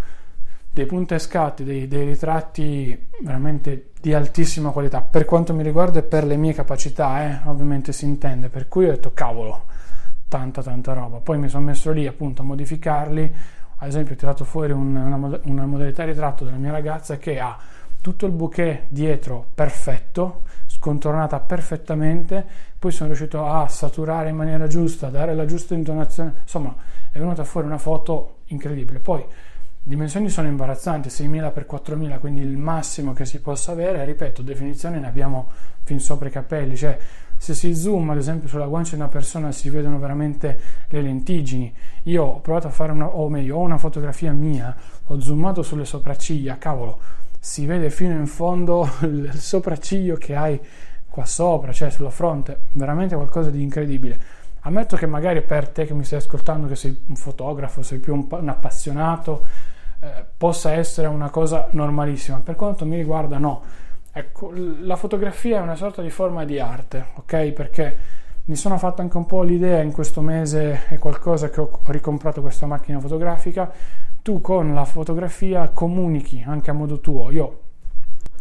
dei 0.71 0.85
punta 0.85 1.15
e 1.15 1.19
scatti, 1.19 1.63
dei, 1.63 1.87
dei, 1.87 2.05
ritratti 2.05 3.07
veramente 3.23 3.87
di 3.99 4.13
altissima 4.13 4.69
qualità. 4.69 5.01
Per 5.01 5.25
quanto 5.25 5.55
mi 5.55 5.63
riguarda 5.63 5.99
e 5.99 6.03
per 6.03 6.25
le 6.25 6.37
mie 6.37 6.53
capacità, 6.53 7.23
eh, 7.23 7.49
ovviamente 7.49 7.91
si 7.91 8.05
intende. 8.05 8.49
Per 8.49 8.67
cui 8.67 8.85
ho 8.85 8.91
detto, 8.91 9.11
cavolo, 9.13 9.65
tanta 10.27 10.61
tanta 10.61 10.93
roba. 10.93 11.17
Poi 11.17 11.39
mi 11.39 11.49
sono 11.49 11.65
messo 11.65 11.91
lì 11.91 12.05
appunto 12.05 12.43
a 12.43 12.45
modificarli. 12.45 13.33
Ad 13.83 13.87
esempio 13.87 14.13
ho 14.13 14.17
tirato 14.17 14.45
fuori 14.45 14.71
un, 14.71 14.95
una, 14.95 15.39
una 15.43 15.65
modalità 15.65 16.03
ritratto 16.03 16.45
della 16.45 16.57
mia 16.57 16.71
ragazza 16.71 17.17
che 17.17 17.39
ha 17.39 17.57
tutto 17.99 18.27
il 18.27 18.31
bouquet 18.31 18.83
dietro 18.89 19.47
perfetto, 19.55 20.43
scontornata 20.67 21.39
perfettamente, 21.39 22.45
poi 22.77 22.91
sono 22.91 23.09
riuscito 23.09 23.43
a 23.43 23.67
saturare 23.67 24.29
in 24.29 24.35
maniera 24.35 24.67
giusta, 24.67 25.09
dare 25.09 25.33
la 25.33 25.45
giusta 25.45 25.73
intonazione, 25.73 26.33
insomma 26.43 26.75
è 27.11 27.17
venuta 27.17 27.43
fuori 27.43 27.65
una 27.65 27.79
foto 27.79 28.37
incredibile. 28.45 28.99
Poi 28.99 29.25
dimensioni 29.81 30.29
sono 30.29 30.47
imbarazzanti, 30.47 31.09
6000x4000, 31.09 32.19
quindi 32.19 32.41
il 32.41 32.57
massimo 32.57 33.13
che 33.13 33.25
si 33.25 33.41
possa 33.41 33.71
avere, 33.71 34.05
ripeto, 34.05 34.43
definizione 34.43 34.99
ne 34.99 35.07
abbiamo 35.07 35.49
fin 35.81 35.99
sopra 35.99 36.27
i 36.27 36.31
capelli, 36.31 36.77
cioè 36.77 36.99
se 37.41 37.55
si 37.55 37.73
zoom 37.73 38.11
ad 38.11 38.17
esempio 38.17 38.47
sulla 38.47 38.67
guancia 38.67 38.91
di 38.91 39.01
una 39.01 39.09
persona 39.09 39.51
si 39.51 39.67
vedono 39.71 39.97
veramente 39.97 40.59
le 40.89 41.01
lentiggini. 41.01 41.73
Io 42.03 42.23
ho 42.23 42.39
provato 42.39 42.67
a 42.67 42.69
fare 42.69 42.91
una, 42.91 43.07
o 43.07 43.29
meglio, 43.29 43.57
ho 43.57 43.61
una 43.61 43.79
fotografia 43.79 44.31
mia, 44.31 44.75
ho 45.07 45.19
zoomato 45.19 45.63
sulle 45.63 45.85
sopracciglia, 45.85 46.59
cavolo, 46.59 46.99
si 47.39 47.65
vede 47.65 47.89
fino 47.89 48.13
in 48.13 48.27
fondo 48.27 48.87
il 49.01 49.31
sopracciglio 49.33 50.17
che 50.17 50.35
hai 50.35 50.59
qua 51.09 51.25
sopra, 51.25 51.71
cioè 51.71 51.89
sulla 51.89 52.11
fronte, 52.11 52.65
veramente 52.73 53.15
qualcosa 53.15 53.49
di 53.49 53.63
incredibile. 53.63 54.19
Ammetto 54.59 54.95
che 54.95 55.07
magari 55.07 55.41
per 55.41 55.67
te 55.69 55.85
che 55.85 55.95
mi 55.95 56.03
stai 56.03 56.19
ascoltando, 56.19 56.67
che 56.67 56.75
sei 56.75 56.95
un 57.07 57.15
fotografo, 57.15 57.81
sei 57.81 57.97
più 57.97 58.13
un, 58.13 58.27
un 58.29 58.49
appassionato, 58.49 59.47
eh, 59.99 60.25
possa 60.37 60.73
essere 60.73 61.07
una 61.07 61.31
cosa 61.31 61.69
normalissima. 61.71 62.39
Per 62.41 62.53
quanto 62.53 62.85
mi 62.85 62.97
riguarda, 62.97 63.39
no. 63.39 63.63
Ecco, 64.13 64.51
la 64.53 64.97
fotografia 64.97 65.59
è 65.59 65.61
una 65.61 65.75
sorta 65.75 66.01
di 66.01 66.09
forma 66.09 66.43
di 66.43 66.59
arte, 66.59 67.05
ok? 67.15 67.51
Perché 67.51 67.97
mi 68.45 68.57
sono 68.57 68.77
fatto 68.77 69.01
anche 69.01 69.15
un 69.15 69.25
po' 69.25 69.41
l'idea 69.41 69.81
in 69.81 69.93
questo 69.93 70.19
mese, 70.19 70.87
è 70.89 70.97
qualcosa 70.97 71.49
che 71.49 71.61
ho 71.61 71.79
ricomprato 71.85 72.41
questa 72.41 72.65
macchina 72.65 72.99
fotografica, 72.99 73.71
tu 74.21 74.41
con 74.41 74.73
la 74.73 74.83
fotografia 74.83 75.69
comunichi 75.69 76.43
anche 76.45 76.69
a 76.69 76.73
modo 76.73 76.99
tuo. 76.99 77.31
Io 77.31 77.59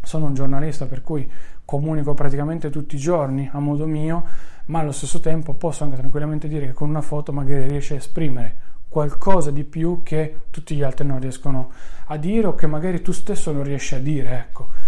sono 0.03 0.27
un 0.27 0.35
giornalista 0.35 0.87
per 0.87 1.03
cui 1.03 1.31
comunico 1.65 2.15
praticamente 2.15 2.69
tutti 2.69 2.97
i 2.97 2.99
giorni 2.99 3.49
a 3.53 3.61
modo 3.61 3.87
mio, 3.87 4.25
ma 4.67 4.81
allo 4.81 4.91
stesso 4.91 5.21
tempo 5.21 5.55
posso 5.55 5.85
anche 5.85 5.97
tranquillamente 5.97 6.49
dire 6.49 6.67
che 6.67 6.73
con 6.73 6.89
una 6.89 7.01
foto 7.01 7.33
magari 7.33 7.69
riesci 7.69 7.93
a 7.93 7.97
esprimere 7.97 8.69
qualcosa 8.89 9.53
di 9.53 9.63
più 9.63 10.03
che 10.03 10.41
tutti 10.51 10.75
gli 10.75 10.83
altri 10.83 11.07
non 11.07 11.21
riescono 11.21 11.71
a 12.07 12.17
dire 12.17 12.49
o 12.49 12.57
che 12.57 12.67
magari 12.67 13.01
tu 13.03 13.13
stesso 13.13 13.53
non 13.53 13.63
riesci 13.63 13.95
a 13.95 14.01
dire, 14.01 14.37
ecco. 14.37 14.80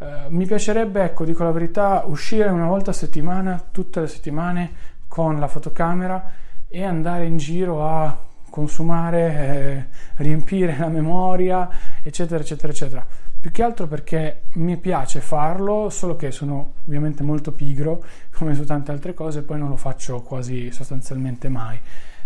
Uh, 0.00 0.34
mi 0.34 0.46
piacerebbe, 0.46 1.02
ecco, 1.02 1.26
dico 1.26 1.44
la 1.44 1.50
verità, 1.50 2.04
uscire 2.06 2.48
una 2.48 2.66
volta 2.66 2.90
a 2.90 2.94
settimana, 2.94 3.62
tutte 3.70 4.00
le 4.00 4.06
settimane, 4.06 4.70
con 5.06 5.38
la 5.38 5.46
fotocamera 5.46 6.32
e 6.68 6.84
andare 6.84 7.26
in 7.26 7.36
giro 7.36 7.86
a 7.86 8.16
consumare, 8.48 9.34
eh, 9.34 9.86
riempire 10.22 10.76
la 10.78 10.88
memoria, 10.88 11.68
eccetera, 12.02 12.40
eccetera, 12.40 12.72
eccetera. 12.72 13.06
Più 13.40 13.50
che 13.50 13.62
altro 13.62 13.86
perché 13.86 14.42
mi 14.54 14.76
piace 14.76 15.20
farlo, 15.20 15.90
solo 15.90 16.16
che 16.16 16.30
sono 16.30 16.74
ovviamente 16.86 17.22
molto 17.22 17.52
pigro, 17.52 18.02
come 18.32 18.54
su 18.54 18.64
tante 18.64 18.92
altre 18.92 19.14
cose, 19.14 19.42
poi 19.42 19.58
non 19.58 19.68
lo 19.68 19.76
faccio 19.76 20.22
quasi 20.22 20.70
sostanzialmente 20.70 21.48
mai. 21.48 21.78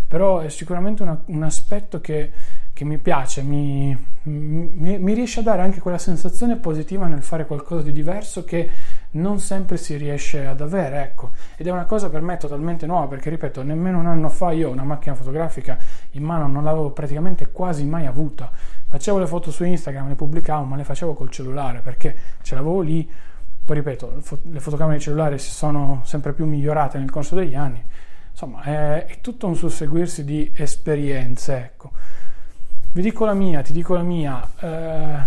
Però 0.07 0.39
è 0.39 0.49
sicuramente 0.49 1.03
una, 1.03 1.19
un 1.25 1.43
aspetto 1.43 1.99
che, 1.99 2.31
che 2.75 2.83
mi 2.83 2.97
piace, 2.97 3.41
mi, 3.41 3.97
mi, 4.23 4.99
mi 4.99 5.13
riesce 5.13 5.39
a 5.39 5.43
dare 5.43 5.61
anche 5.61 5.79
quella 5.79 5.97
sensazione 5.97 6.57
positiva 6.57 7.07
nel 7.07 7.23
fare 7.23 7.45
qualcosa 7.45 7.83
di 7.83 7.93
diverso 7.93 8.43
che 8.43 8.69
non 9.11 9.39
sempre 9.39 9.77
si 9.77 9.95
riesce 9.95 10.45
ad 10.45 10.59
avere, 10.59 11.01
ecco. 11.01 11.31
Ed 11.55 11.67
è 11.67 11.71
una 11.71 11.85
cosa 11.85 12.09
per 12.09 12.19
me 12.19 12.35
totalmente 12.35 12.85
nuova, 12.85 13.07
perché 13.07 13.29
ripeto, 13.29 13.63
nemmeno 13.63 13.99
un 13.99 14.07
anno 14.07 14.27
fa 14.27 14.51
io 14.51 14.71
una 14.71 14.83
macchina 14.83 15.15
fotografica 15.15 15.77
in 16.11 16.23
mano 16.23 16.47
non 16.47 16.65
l'avevo 16.65 16.91
praticamente 16.91 17.49
quasi 17.49 17.85
mai 17.85 18.07
avuta. 18.07 18.51
Facevo 18.51 19.19
le 19.19 19.27
foto 19.27 19.51
su 19.51 19.63
Instagram, 19.63 20.09
le 20.09 20.15
pubblicavo, 20.15 20.65
ma 20.65 20.75
le 20.75 20.83
facevo 20.83 21.13
col 21.13 21.29
cellulare 21.29 21.79
perché 21.79 22.13
ce 22.41 22.55
l'avevo 22.55 22.81
lì. 22.81 23.09
Poi 23.63 23.75
ripeto, 23.77 24.21
le 24.51 24.59
fotocamere 24.59 24.97
di 24.97 25.03
cellulare 25.03 25.37
si 25.37 25.49
sono 25.49 26.01
sempre 26.03 26.33
più 26.33 26.45
migliorate 26.45 26.97
nel 26.97 27.09
corso 27.09 27.35
degli 27.35 27.55
anni. 27.55 27.81
Insomma, 28.31 28.63
è, 28.63 29.05
è 29.05 29.21
tutto 29.21 29.47
un 29.47 29.55
susseguirsi 29.55 30.25
di 30.25 30.51
esperienze, 30.53 31.55
ecco. 31.55 31.91
Vi 32.95 33.01
dico 33.01 33.25
la 33.25 33.33
mia, 33.33 33.61
ti 33.61 33.73
dico 33.73 33.93
la 33.93 34.03
mia. 34.03 34.41
Eh, 34.57 35.17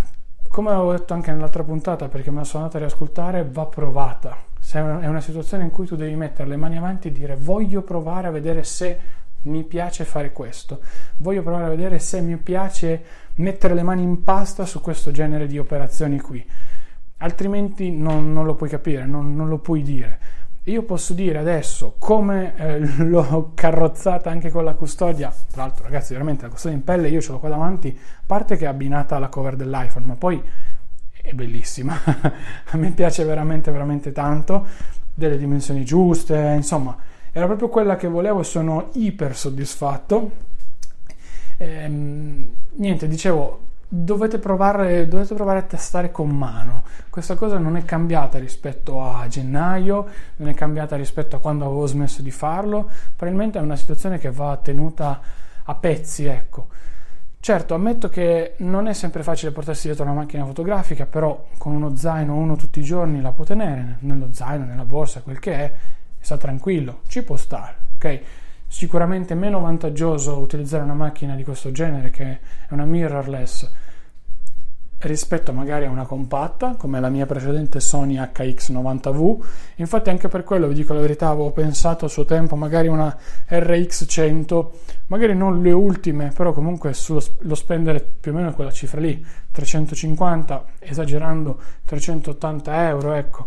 come 0.48 0.70
avevo 0.70 0.92
detto 0.92 1.12
anche 1.12 1.30
nell'altra 1.32 1.62
puntata, 1.62 2.08
perché 2.08 2.30
me 2.30 2.38
la 2.38 2.44
sono 2.44 2.62
andata 2.62 2.78
a 2.78 2.86
riascoltare, 2.86 3.46
va 3.46 3.66
provata. 3.66 4.38
Se 4.58 4.78
è 4.78 5.06
una 5.06 5.20
situazione 5.20 5.64
in 5.64 5.70
cui 5.70 5.84
tu 5.84 5.94
devi 5.94 6.16
mettere 6.16 6.48
le 6.48 6.56
mani 6.56 6.78
avanti 6.78 7.08
e 7.08 7.12
dire 7.12 7.36
voglio 7.36 7.82
provare 7.82 8.28
a 8.28 8.30
vedere 8.30 8.64
se 8.64 8.98
mi 9.42 9.64
piace 9.64 10.04
fare 10.04 10.32
questo, 10.32 10.80
voglio 11.18 11.42
provare 11.42 11.66
a 11.66 11.68
vedere 11.68 11.98
se 11.98 12.22
mi 12.22 12.38
piace 12.38 13.02
mettere 13.34 13.74
le 13.74 13.82
mani 13.82 14.02
in 14.02 14.24
pasta 14.24 14.64
su 14.64 14.80
questo 14.80 15.10
genere 15.10 15.46
di 15.46 15.58
operazioni 15.58 16.18
qui. 16.20 16.42
Altrimenti 17.18 17.90
non, 17.90 18.32
non 18.32 18.46
lo 18.46 18.54
puoi 18.54 18.70
capire, 18.70 19.04
non, 19.04 19.36
non 19.36 19.46
lo 19.46 19.58
puoi 19.58 19.82
dire. 19.82 20.18
Io 20.68 20.82
posso 20.82 21.14
dire 21.14 21.38
adesso 21.38 21.94
come 21.98 22.54
eh, 22.56 22.78
l'ho 23.04 23.52
carrozzata 23.54 24.30
anche 24.30 24.50
con 24.50 24.64
la 24.64 24.74
custodia, 24.74 25.32
tra 25.50 25.62
l'altro 25.62 25.84
ragazzi 25.84 26.12
veramente 26.12 26.42
la 26.42 26.50
custodia 26.50 26.76
in 26.76 26.84
pelle 26.84 27.08
io 27.08 27.20
ce 27.20 27.32
l'ho 27.32 27.38
qua 27.38 27.48
davanti, 27.48 27.96
parte 28.26 28.56
che 28.56 28.64
è 28.64 28.68
abbinata 28.68 29.16
alla 29.16 29.28
cover 29.28 29.56
dell'iPhone, 29.56 30.04
ma 30.04 30.14
poi 30.14 30.42
è 31.20 31.32
bellissima, 31.32 31.98
a 32.04 32.76
me 32.76 32.90
piace 32.92 33.24
veramente 33.24 33.70
veramente 33.70 34.12
tanto, 34.12 34.66
delle 35.14 35.38
dimensioni 35.38 35.84
giuste, 35.84 36.52
insomma 36.56 36.96
era 37.32 37.46
proprio 37.46 37.68
quella 37.68 37.96
che 37.96 38.08
volevo 38.08 38.40
e 38.40 38.44
sono 38.44 38.90
iper 38.92 39.36
soddisfatto. 39.36 40.30
Ehm, 41.58 42.48
niente, 42.74 43.06
dicevo, 43.06 43.67
dovete 43.88 44.38
provare, 44.38 45.08
dovete 45.08 45.34
provare 45.34 45.60
a 45.60 45.62
testare 45.62 46.10
con 46.10 46.28
mano. 46.28 46.82
Questa 47.08 47.34
cosa 47.34 47.58
non 47.58 47.76
è 47.76 47.84
cambiata 47.84 48.38
rispetto 48.38 49.02
a 49.02 49.26
gennaio, 49.28 50.06
non 50.36 50.48
è 50.48 50.54
cambiata 50.54 50.94
rispetto 50.96 51.36
a 51.36 51.40
quando 51.40 51.64
avevo 51.64 51.86
smesso 51.86 52.20
di 52.20 52.30
farlo. 52.30 52.90
Probabilmente 53.16 53.58
è 53.58 53.62
una 53.62 53.76
situazione 53.76 54.18
che 54.18 54.30
va 54.30 54.58
tenuta 54.62 55.20
a 55.64 55.74
pezzi, 55.74 56.26
ecco. 56.26 56.68
Certo, 57.40 57.74
ammetto 57.74 58.08
che 58.08 58.54
non 58.58 58.88
è 58.88 58.92
sempre 58.92 59.22
facile 59.22 59.52
portarsi 59.52 59.86
dietro 59.86 60.04
una 60.04 60.12
macchina 60.12 60.44
fotografica, 60.44 61.06
però 61.06 61.46
con 61.56 61.72
uno 61.72 61.96
zaino 61.96 62.34
uno 62.34 62.56
tutti 62.56 62.80
i 62.80 62.82
giorni 62.82 63.20
la 63.20 63.30
può 63.30 63.44
tenere, 63.44 63.96
nello 64.00 64.28
zaino, 64.32 64.64
nella 64.64 64.84
borsa, 64.84 65.20
quel 65.20 65.38
che 65.38 65.54
è, 65.54 65.72
sta 66.18 66.36
tranquillo, 66.36 67.00
ci 67.06 67.22
può 67.22 67.36
stare, 67.36 67.76
ok? 67.94 68.20
Sicuramente 68.68 69.34
meno 69.34 69.60
vantaggioso 69.60 70.38
utilizzare 70.38 70.84
una 70.84 70.94
macchina 70.94 71.34
di 71.34 71.42
questo 71.42 71.72
genere 71.72 72.10
che 72.10 72.24
è 72.24 72.38
una 72.70 72.84
mirrorless 72.84 73.70
rispetto 75.00 75.52
magari 75.52 75.84
a 75.84 75.90
una 75.90 76.04
compatta 76.04 76.74
come 76.74 76.98
la 76.98 77.08
mia 77.08 77.24
precedente 77.24 77.78
Sony 77.78 78.16
HX90V 78.16 79.44
infatti 79.76 80.10
anche 80.10 80.26
per 80.26 80.42
quello 80.42 80.66
vi 80.66 80.74
dico 80.74 80.92
la 80.92 81.00
verità 81.00 81.28
avevo 81.28 81.52
pensato 81.52 82.04
a 82.04 82.08
suo 82.08 82.24
tempo 82.24 82.56
magari 82.56 82.88
una 82.88 83.16
RX100 83.48 84.66
magari 85.06 85.36
non 85.36 85.62
le 85.62 85.70
ultime 85.70 86.32
però 86.34 86.52
comunque 86.52 86.94
sullo 86.94 87.22
lo 87.40 87.54
spendere 87.54 88.00
più 88.00 88.32
o 88.32 88.34
meno 88.34 88.52
quella 88.54 88.72
cifra 88.72 89.00
lì 89.00 89.24
350 89.52 90.64
esagerando 90.80 91.60
380 91.84 92.88
euro 92.88 93.12
ecco 93.12 93.46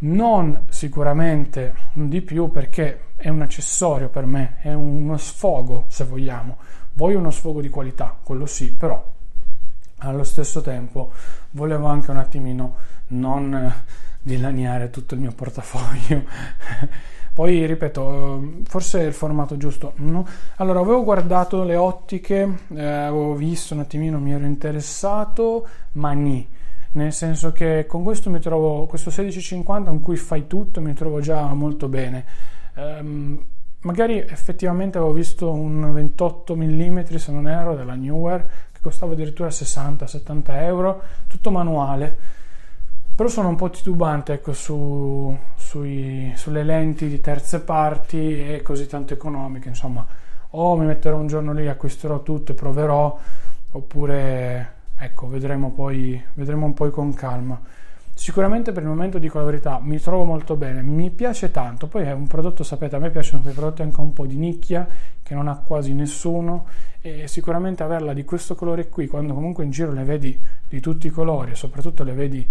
non 0.00 0.64
sicuramente 0.68 1.74
di 1.92 2.20
più 2.20 2.50
perché 2.50 3.06
è 3.16 3.28
un 3.28 3.42
accessorio 3.42 4.08
per 4.08 4.26
me, 4.26 4.56
è 4.60 4.72
uno 4.72 5.16
sfogo 5.16 5.84
se 5.88 6.04
vogliamo. 6.04 6.56
Voglio 6.92 7.18
uno 7.18 7.30
sfogo 7.30 7.60
di 7.60 7.68
qualità, 7.68 8.16
quello 8.22 8.46
sì, 8.46 8.72
però 8.72 9.16
allo 9.98 10.22
stesso 10.24 10.60
tempo 10.60 11.12
volevo 11.50 11.86
anche 11.86 12.10
un 12.10 12.18
attimino 12.18 12.76
non 13.08 13.72
dilaniare 14.22 14.90
tutto 14.90 15.14
il 15.14 15.20
mio 15.20 15.32
portafoglio. 15.32 16.24
Poi 17.34 17.64
ripeto, 17.66 18.62
forse 18.64 19.00
è 19.00 19.04
il 19.04 19.12
formato 19.12 19.56
giusto. 19.56 19.92
No? 19.96 20.26
Allora, 20.56 20.80
avevo 20.80 21.04
guardato 21.04 21.62
le 21.62 21.76
ottiche, 21.76 22.58
eh, 22.74 22.84
avevo 22.84 23.34
visto 23.34 23.74
un 23.74 23.80
attimino, 23.80 24.18
mi 24.18 24.32
ero 24.32 24.44
interessato, 24.44 25.66
ma 25.92 26.12
ni 26.12 26.46
nel 26.98 27.12
senso 27.12 27.52
che 27.52 27.86
con 27.86 28.02
questo 28.02 28.28
mi 28.28 28.40
trovo, 28.40 28.86
questo 28.86 29.10
1650 29.10 29.90
in 29.90 30.00
cui 30.00 30.16
fai 30.16 30.46
tutto, 30.46 30.80
mi 30.80 30.92
trovo 30.94 31.20
già 31.20 31.42
molto 31.54 31.88
bene. 31.88 32.24
Um, 32.74 33.42
magari 33.82 34.18
effettivamente 34.18 34.98
avevo 34.98 35.12
visto 35.12 35.50
un 35.50 35.92
28 35.92 36.56
mm 36.56 37.04
se 37.14 37.32
non 37.32 37.48
ero 37.48 37.76
della 37.76 37.94
Newer 37.94 38.46
che 38.72 38.80
costava 38.82 39.12
addirittura 39.12 39.48
60-70 39.48 40.42
euro, 40.62 41.02
tutto 41.28 41.50
manuale. 41.50 42.36
Però 43.14 43.28
sono 43.28 43.48
un 43.48 43.56
po' 43.56 43.70
titubante 43.70 44.34
ecco, 44.34 44.52
su, 44.52 45.36
sui, 45.56 46.32
sulle 46.36 46.62
lenti 46.62 47.08
di 47.08 47.20
terze 47.20 47.60
parti 47.60 48.54
e 48.54 48.62
così 48.62 48.86
tanto 48.86 49.14
economiche, 49.14 49.68
insomma, 49.68 50.06
o 50.50 50.76
mi 50.76 50.86
metterò 50.86 51.16
un 51.16 51.26
giorno 51.26 51.52
lì, 51.52 51.66
acquisterò 51.68 52.22
tutto 52.22 52.52
e 52.52 52.54
proverò, 52.54 53.18
oppure 53.72 54.76
ecco, 54.98 55.28
vedremo 55.28 55.70
poi, 55.70 56.22
vedremo 56.34 56.66
un 56.66 56.74
po' 56.74 56.90
con 56.90 57.14
calma. 57.14 57.60
Sicuramente 58.18 58.72
per 58.72 58.82
il 58.82 58.88
momento 58.88 59.18
dico 59.18 59.38
la 59.38 59.44
verità, 59.44 59.78
mi 59.80 60.00
trovo 60.00 60.24
molto 60.24 60.56
bene, 60.56 60.82
mi 60.82 61.08
piace 61.10 61.52
tanto, 61.52 61.86
poi 61.86 62.02
è 62.02 62.12
un 62.12 62.26
prodotto, 62.26 62.64
sapete, 62.64 62.96
a 62.96 62.98
me 62.98 63.10
piacciono 63.10 63.42
quei 63.42 63.54
prodotti 63.54 63.82
anche 63.82 64.00
un 64.00 64.12
po' 64.12 64.26
di 64.26 64.36
nicchia, 64.36 64.88
che 65.22 65.34
non 65.34 65.46
ha 65.46 65.58
quasi 65.58 65.94
nessuno, 65.94 66.66
e 67.00 67.28
sicuramente 67.28 67.84
averla 67.84 68.12
di 68.12 68.24
questo 68.24 68.56
colore 68.56 68.88
qui, 68.88 69.06
quando 69.06 69.34
comunque 69.34 69.62
in 69.62 69.70
giro 69.70 69.92
le 69.92 70.02
vedi 70.02 70.36
di 70.68 70.80
tutti 70.80 71.06
i 71.06 71.10
colori, 71.10 71.52
e 71.52 71.54
soprattutto 71.54 72.02
le 72.02 72.12
vedi 72.12 72.44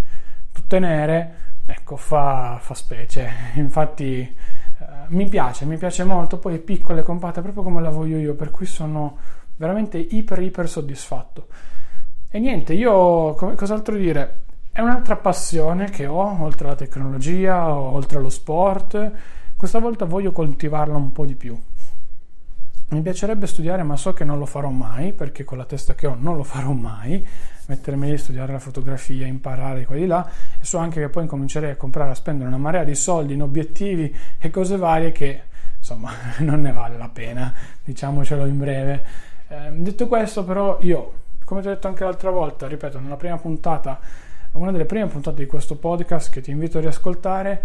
tutte 0.50 0.78
nere, 0.78 1.34
ecco, 1.66 1.96
fa, 1.96 2.58
fa 2.62 2.72
specie. 2.72 3.30
Infatti 3.56 4.20
eh, 4.22 4.86
mi 5.08 5.28
piace, 5.28 5.66
mi 5.66 5.76
piace 5.76 6.02
molto, 6.02 6.38
poi 6.38 6.54
è 6.54 6.58
piccola 6.60 7.00
e 7.00 7.02
compatta, 7.02 7.42
proprio 7.42 7.62
come 7.62 7.82
la 7.82 7.90
voglio 7.90 8.16
io, 8.16 8.34
per 8.34 8.50
cui 8.50 8.64
sono 8.64 9.18
veramente 9.56 9.98
iper 9.98 10.40
iper 10.40 10.66
soddisfatto. 10.66 11.46
E 12.30 12.38
niente, 12.40 12.74
io 12.74 13.32
come, 13.36 13.54
cos'altro 13.54 13.96
dire? 13.96 14.42
È 14.70 14.82
un'altra 14.82 15.16
passione 15.16 15.88
che 15.88 16.06
ho, 16.06 16.42
oltre 16.42 16.66
alla 16.66 16.76
tecnologia, 16.76 17.74
oltre 17.74 18.18
allo 18.18 18.28
sport. 18.28 19.12
Questa 19.56 19.78
volta 19.78 20.04
voglio 20.04 20.30
coltivarla 20.30 20.94
un 20.94 21.10
po' 21.10 21.24
di 21.24 21.34
più. 21.34 21.58
Mi 22.90 23.00
piacerebbe 23.00 23.46
studiare, 23.46 23.82
ma 23.82 23.96
so 23.96 24.12
che 24.12 24.24
non 24.24 24.38
lo 24.38 24.44
farò 24.44 24.68
mai, 24.68 25.14
perché 25.14 25.44
con 25.44 25.56
la 25.56 25.64
testa 25.64 25.94
che 25.94 26.06
ho 26.06 26.16
non 26.18 26.36
lo 26.36 26.42
farò 26.42 26.72
mai, 26.72 27.26
mettermi 27.66 28.08
lì 28.08 28.12
a 28.12 28.18
studiare 28.18 28.52
la 28.52 28.58
fotografia, 28.58 29.26
imparare 29.26 29.86
qua 29.86 29.96
di 29.96 30.06
là, 30.06 30.30
e 30.60 30.64
so 30.64 30.76
anche 30.76 31.00
che 31.00 31.08
poi 31.08 31.26
comincerei 31.26 31.70
a 31.70 31.76
comprare, 31.76 32.10
a 32.10 32.14
spendere 32.14 32.48
una 32.48 32.58
marea 32.58 32.84
di 32.84 32.94
soldi 32.94 33.32
in 33.32 33.42
obiettivi 33.42 34.14
e 34.38 34.50
cose 34.50 34.76
varie 34.76 35.12
che, 35.12 35.44
insomma, 35.78 36.12
non 36.40 36.60
ne 36.60 36.72
vale 36.72 36.98
la 36.98 37.08
pena, 37.08 37.54
diciamocelo 37.82 38.44
in 38.44 38.58
breve. 38.58 39.04
Eh, 39.48 39.70
detto 39.72 40.06
questo, 40.06 40.44
però, 40.44 40.76
io, 40.82 41.26
come 41.48 41.62
ti 41.62 41.68
ho 41.68 41.70
detto 41.70 41.88
anche 41.88 42.04
l'altra 42.04 42.28
volta, 42.28 42.66
ripeto, 42.66 42.98
nella 42.98 43.16
prima 43.16 43.38
puntata 43.38 43.98
una 44.52 44.70
delle 44.70 44.84
prime 44.84 45.06
puntate 45.06 45.42
di 45.42 45.46
questo 45.46 45.76
podcast 45.76 46.30
che 46.30 46.42
ti 46.42 46.50
invito 46.50 46.76
a 46.76 46.82
riascoltare. 46.82 47.62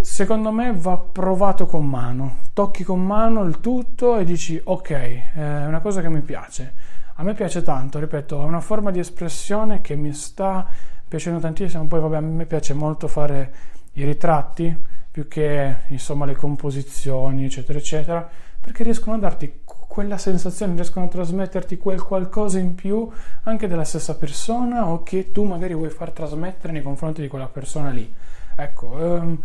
Secondo 0.00 0.50
me 0.50 0.72
va 0.74 0.98
provato 0.98 1.66
con 1.66 1.86
mano, 1.86 2.38
tocchi 2.52 2.82
con 2.82 3.00
mano 3.00 3.44
il 3.44 3.60
tutto 3.60 4.16
e 4.16 4.24
dici 4.24 4.60
ok, 4.60 4.90
è 4.90 5.66
una 5.66 5.78
cosa 5.78 6.00
che 6.00 6.08
mi 6.08 6.22
piace. 6.22 6.74
A 7.14 7.22
me 7.22 7.34
piace 7.34 7.62
tanto, 7.62 8.00
ripeto, 8.00 8.42
è 8.42 8.44
una 8.44 8.60
forma 8.60 8.90
di 8.90 8.98
espressione 8.98 9.80
che 9.80 9.94
mi 9.94 10.12
sta 10.12 10.66
piacendo 11.06 11.38
tantissimo. 11.38 11.86
Poi, 11.86 12.00
vabbè, 12.00 12.16
a 12.16 12.20
me 12.20 12.46
piace 12.46 12.74
molto 12.74 13.06
fare 13.06 13.52
i 13.92 14.04
ritratti 14.04 14.76
più 15.08 15.28
che 15.28 15.76
insomma 15.86 16.24
le 16.24 16.34
composizioni, 16.34 17.44
eccetera, 17.44 17.78
eccetera, 17.78 18.28
perché 18.60 18.82
riescono 18.82 19.14
a 19.14 19.20
darti 19.20 19.60
quella 19.98 20.16
sensazione, 20.16 20.76
riescono 20.76 21.06
a 21.06 21.08
trasmetterti 21.08 21.76
quel 21.76 22.00
qualcosa 22.00 22.60
in 22.60 22.76
più 22.76 23.10
anche 23.42 23.66
della 23.66 23.82
stessa 23.82 24.14
persona 24.14 24.86
o 24.86 25.02
che 25.02 25.32
tu 25.32 25.42
magari 25.42 25.74
vuoi 25.74 25.90
far 25.90 26.12
trasmettere 26.12 26.72
nei 26.72 26.82
confronti 26.82 27.20
di 27.20 27.26
quella 27.26 27.48
persona 27.48 27.90
lì. 27.90 28.08
Ecco, 28.54 28.86
um, 28.86 29.42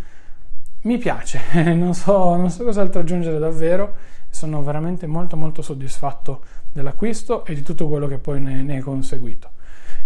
mi 0.82 0.98
piace, 1.00 1.42
non 1.74 1.96
so, 1.96 2.36
non 2.36 2.52
so 2.52 2.66
cos'altro 2.66 3.02
aggiungere 3.02 3.40
davvero, 3.40 3.96
sono 4.30 4.62
veramente 4.62 5.08
molto 5.08 5.36
molto 5.38 5.64
soddisfatto 5.64 6.44
dell'acquisto 6.72 7.44
e 7.46 7.56
di 7.56 7.64
tutto 7.64 7.88
quello 7.88 8.06
che 8.06 8.20
poi 8.20 8.40
ne, 8.40 8.62
ne 8.62 8.78
è 8.78 8.80
conseguito. 8.82 9.50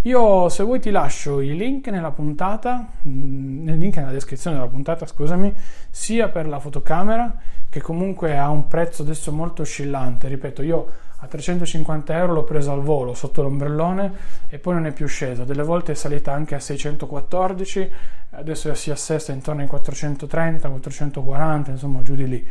Io 0.03 0.47
se 0.47 0.63
vuoi 0.63 0.79
ti 0.79 0.91
lascio 0.91 1.41
i 1.41 1.57
link 1.57 1.87
nella 1.87 2.11
puntata, 2.11 2.87
mm, 3.05 3.65
nel 3.65 3.77
link 3.77 3.97
nella 3.97 4.11
descrizione 4.11 4.55
della 4.55 4.69
puntata, 4.69 5.05
scusami, 5.05 5.53
sia 5.89 6.29
per 6.29 6.47
la 6.47 6.61
fotocamera 6.61 7.35
che 7.77 7.81
comunque 7.81 8.37
ha 8.37 8.49
un 8.49 8.67
prezzo 8.67 9.03
adesso 9.03 9.31
molto 9.31 9.61
oscillante. 9.61 10.27
Ripeto, 10.27 10.63
io 10.63 10.87
a 11.17 11.27
350 11.27 12.15
euro 12.17 12.33
l'ho 12.33 12.43
presa 12.43 12.71
al 12.71 12.81
volo 12.81 13.13
sotto 13.13 13.43
l'ombrellone 13.43 14.13
e 14.47 14.57
poi 14.57 14.73
non 14.73 14.87
è 14.87 14.91
più 14.91 15.05
scesa. 15.05 15.43
Delle 15.43 15.63
volte 15.63 15.91
è 15.91 15.95
salita 15.95 16.33
anche 16.33 16.55
a 16.55 16.59
614, 16.59 17.91
adesso 18.31 18.73
si 18.73 18.89
assesta 18.89 19.31
intorno 19.31 19.61
ai 19.61 19.67
430, 19.67 20.69
440, 20.69 21.71
insomma 21.71 22.01
giù 22.01 22.15
di 22.15 22.27
lì. 22.27 22.47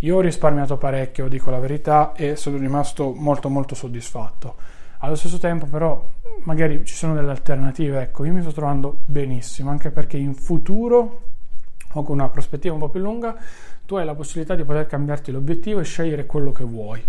Io 0.00 0.16
ho 0.16 0.20
risparmiato 0.20 0.76
parecchio, 0.76 1.28
dico 1.28 1.50
la 1.50 1.60
verità, 1.60 2.12
e 2.14 2.34
sono 2.34 2.56
rimasto 2.56 3.12
molto 3.12 3.48
molto 3.48 3.74
soddisfatto. 3.74 4.56
Allo 4.98 5.14
stesso 5.14 5.38
tempo 5.38 5.66
però 5.66 6.04
magari 6.42 6.84
ci 6.84 6.94
sono 6.94 7.14
delle 7.14 7.30
alternative, 7.30 8.02
ecco, 8.02 8.24
io 8.24 8.32
mi 8.32 8.40
sto 8.40 8.52
trovando 8.52 9.02
benissimo, 9.04 9.70
anche 9.70 9.90
perché 9.90 10.16
in 10.16 10.34
futuro 10.34 11.20
o 11.96 12.02
con 12.02 12.18
una 12.18 12.28
prospettiva 12.28 12.74
un 12.74 12.80
po' 12.80 12.88
più 12.88 13.00
lunga 13.00 13.36
tu 13.86 13.96
hai 13.96 14.04
la 14.04 14.14
possibilità 14.14 14.54
di 14.54 14.64
poter 14.64 14.86
cambiarti 14.86 15.30
l'obiettivo 15.30 15.80
e 15.80 15.84
scegliere 15.84 16.26
quello 16.26 16.52
che 16.52 16.64
vuoi. 16.64 17.04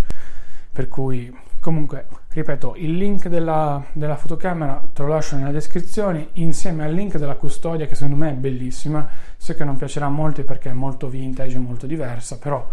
Per 0.72 0.90
cui, 0.90 1.34
comunque, 1.62 2.08
ripeto, 2.30 2.76
il 2.76 2.98
link 2.98 3.30
della, 3.30 3.82
della 3.94 4.18
fotocamera 4.18 4.90
te 4.94 5.02
lo 5.04 5.08
lascio 5.08 5.38
nella 5.38 5.52
descrizione 5.52 6.30
insieme 6.34 6.84
al 6.84 6.94
link 6.94 7.18
della 7.18 7.36
custodia 7.36 7.86
che 7.86 7.96
secondo 7.96 8.18
me 8.18 8.32
è 8.32 8.34
bellissima. 8.34 9.08
So 9.38 9.54
che 9.54 9.64
non 9.64 9.78
piacerà 9.78 10.08
a 10.08 10.10
molti 10.10 10.44
perché 10.44 10.70
è 10.70 10.74
molto 10.74 11.08
vintage, 11.08 11.58
molto 11.60 11.88
diversa, 11.88 12.38
però 12.38 12.68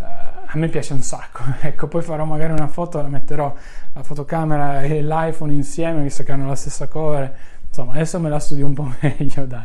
eh, 0.00 0.04
a 0.04 0.52
me 0.54 0.68
piace 0.68 0.94
un 0.94 1.02
sacco. 1.02 1.42
ecco, 1.62 1.86
poi 1.86 2.02
farò 2.02 2.24
magari 2.24 2.52
una 2.52 2.66
foto, 2.66 3.00
la 3.00 3.08
metterò 3.08 3.54
la 3.92 4.02
fotocamera 4.02 4.82
e 4.82 5.00
l'iPhone 5.00 5.52
insieme, 5.52 6.02
visto 6.02 6.24
che 6.24 6.32
hanno 6.32 6.48
la 6.48 6.56
stessa 6.56 6.88
cover. 6.88 7.36
Insomma, 7.68 7.92
adesso 7.92 8.18
me 8.18 8.28
la 8.28 8.40
studio 8.40 8.66
un 8.66 8.74
po' 8.74 8.92
meglio, 9.00 9.46
dai. 9.46 9.64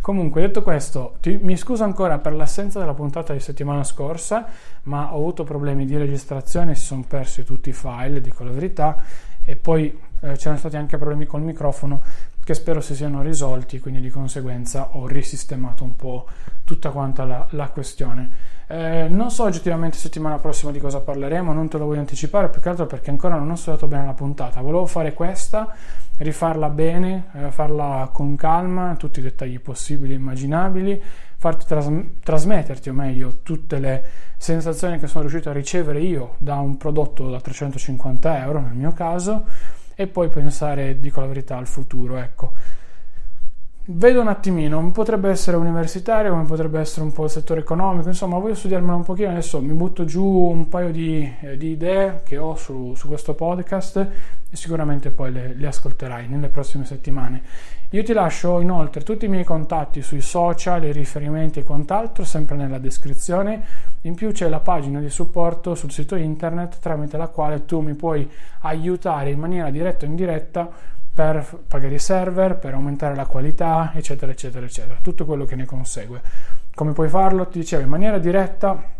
Comunque, 0.00 0.40
detto 0.40 0.62
questo, 0.62 1.16
ti, 1.20 1.38
mi 1.42 1.56
scuso 1.56 1.84
ancora 1.84 2.18
per 2.18 2.34
l'assenza 2.34 2.78
della 2.78 2.94
puntata 2.94 3.34
di 3.34 3.40
settimana 3.40 3.84
scorsa, 3.84 4.46
ma 4.84 5.12
ho 5.12 5.16
avuto 5.16 5.44
problemi 5.44 5.84
di 5.84 5.96
registrazione, 5.96 6.74
si 6.74 6.86
sono 6.86 7.04
persi 7.06 7.44
tutti 7.44 7.68
i 7.68 7.74
file, 7.74 8.20
dico 8.20 8.42
la 8.42 8.50
verità, 8.50 8.96
e 9.44 9.56
poi 9.56 9.86
eh, 10.20 10.36
c'erano 10.36 10.58
stati 10.58 10.76
anche 10.76 10.96
problemi 10.96 11.26
col 11.26 11.42
microfono 11.42 12.00
che 12.42 12.54
spero 12.54 12.80
si 12.80 12.94
siano 12.94 13.22
risolti, 13.22 13.78
quindi 13.78 14.00
di 14.00 14.10
conseguenza 14.10 14.96
ho 14.96 15.06
risistemato 15.06 15.84
un 15.84 15.94
po' 15.94 16.26
tutta 16.64 16.90
quanta 16.90 17.24
la, 17.24 17.46
la 17.50 17.68
questione. 17.68 18.58
Eh, 18.66 19.06
non 19.08 19.30
so 19.30 19.44
oggettivamente 19.44 19.96
settimana 19.96 20.38
prossima 20.38 20.72
di 20.72 20.80
cosa 20.80 21.00
parleremo, 21.00 21.52
non 21.52 21.68
te 21.68 21.78
lo 21.78 21.84
voglio 21.84 22.00
anticipare, 22.00 22.48
più 22.48 22.60
che 22.60 22.68
altro 22.68 22.86
perché 22.86 23.10
ancora 23.10 23.36
non 23.36 23.50
ho 23.50 23.56
studiato 23.56 23.86
bene 23.86 24.06
la 24.06 24.14
puntata. 24.14 24.60
Volevo 24.60 24.86
fare 24.86 25.12
questa, 25.12 25.74
rifarla 26.20 26.68
bene, 26.68 27.30
eh, 27.34 27.50
farla 27.50 28.10
con 28.12 28.36
calma, 28.36 28.94
tutti 28.96 29.20
i 29.20 29.22
dettagli 29.22 29.58
possibili 29.60 30.12
e 30.12 30.16
immaginabili, 30.16 31.02
farti 31.36 31.64
tras- 31.66 31.90
trasmetterti, 32.22 32.90
o 32.90 32.92
meglio, 32.92 33.38
tutte 33.42 33.78
le 33.78 34.04
sensazioni 34.36 34.98
che 34.98 35.06
sono 35.06 35.22
riuscito 35.26 35.50
a 35.50 35.52
ricevere 35.52 36.00
io 36.00 36.34
da 36.38 36.56
un 36.56 36.76
prodotto 36.76 37.30
da 37.30 37.40
350 37.40 38.42
euro 38.42 38.60
nel 38.60 38.74
mio 38.74 38.92
caso, 38.92 39.46
e 39.94 40.06
poi 40.06 40.28
pensare, 40.28 41.00
dico 41.00 41.20
la 41.20 41.26
verità, 41.26 41.56
al 41.56 41.66
futuro, 41.66 42.16
ecco. 42.18 42.52
Vedo 43.82 44.20
un 44.20 44.28
attimino, 44.28 44.90
potrebbe 44.90 45.30
essere 45.30 45.56
universitario, 45.56 46.30
come 46.30 46.44
potrebbe 46.44 46.78
essere 46.78 47.02
un 47.02 47.12
po' 47.12 47.24
il 47.24 47.30
settore 47.30 47.60
economico, 47.60 48.08
insomma 48.08 48.38
voglio 48.38 48.54
studiarmelo 48.54 48.94
un 48.94 49.04
pochino, 49.04 49.30
adesso 49.30 49.60
mi 49.60 49.72
butto 49.72 50.04
giù 50.04 50.22
un 50.22 50.68
paio 50.68 50.92
di, 50.92 51.34
eh, 51.40 51.56
di 51.56 51.70
idee 51.70 52.20
che 52.22 52.36
ho 52.36 52.54
su, 52.56 52.94
su, 52.94 53.08
questo 53.08 53.34
podcast 53.34 53.96
e 53.96 54.54
sicuramente 54.54 55.10
poi 55.10 55.32
le, 55.32 55.54
le 55.54 55.66
ascolterai 55.66 56.28
nelle 56.28 56.48
prossime 56.48 56.84
settimane. 56.84 57.42
Io 57.92 58.04
ti 58.04 58.12
lascio 58.12 58.60
inoltre 58.60 59.00
tutti 59.02 59.24
i 59.24 59.28
miei 59.28 59.44
contatti 59.44 60.02
sui 60.02 60.20
social, 60.20 60.84
i 60.84 60.92
riferimenti 60.92 61.60
e 61.60 61.62
quant'altro, 61.62 62.22
sempre 62.24 62.56
nella 62.56 62.78
descrizione. 62.78 63.64
In 64.02 64.14
più 64.14 64.30
c'è 64.30 64.48
la 64.48 64.60
pagina 64.60 65.00
di 65.00 65.10
supporto 65.10 65.74
sul 65.74 65.90
sito 65.90 66.16
internet 66.16 66.78
tramite 66.80 67.16
la 67.16 67.28
quale 67.28 67.64
tu 67.64 67.80
mi 67.80 67.94
puoi 67.94 68.28
aiutare 68.60 69.30
in 69.30 69.40
maniera 69.40 69.70
diretta 69.70 70.04
o 70.04 70.08
indiretta 70.08 70.98
per 71.12 71.58
pagare 71.66 71.94
i 71.94 71.98
server, 71.98 72.56
per 72.56 72.74
aumentare 72.74 73.14
la 73.14 73.26
qualità, 73.26 73.92
eccetera, 73.94 74.32
eccetera, 74.32 74.64
eccetera. 74.64 74.98
Tutto 75.02 75.24
quello 75.24 75.44
che 75.44 75.56
ne 75.56 75.64
consegue. 75.64 76.20
Come 76.74 76.92
puoi 76.92 77.08
farlo? 77.08 77.46
Ti 77.48 77.58
dicevo 77.58 77.82
in 77.82 77.88
maniera 77.88 78.18
diretta 78.18 78.98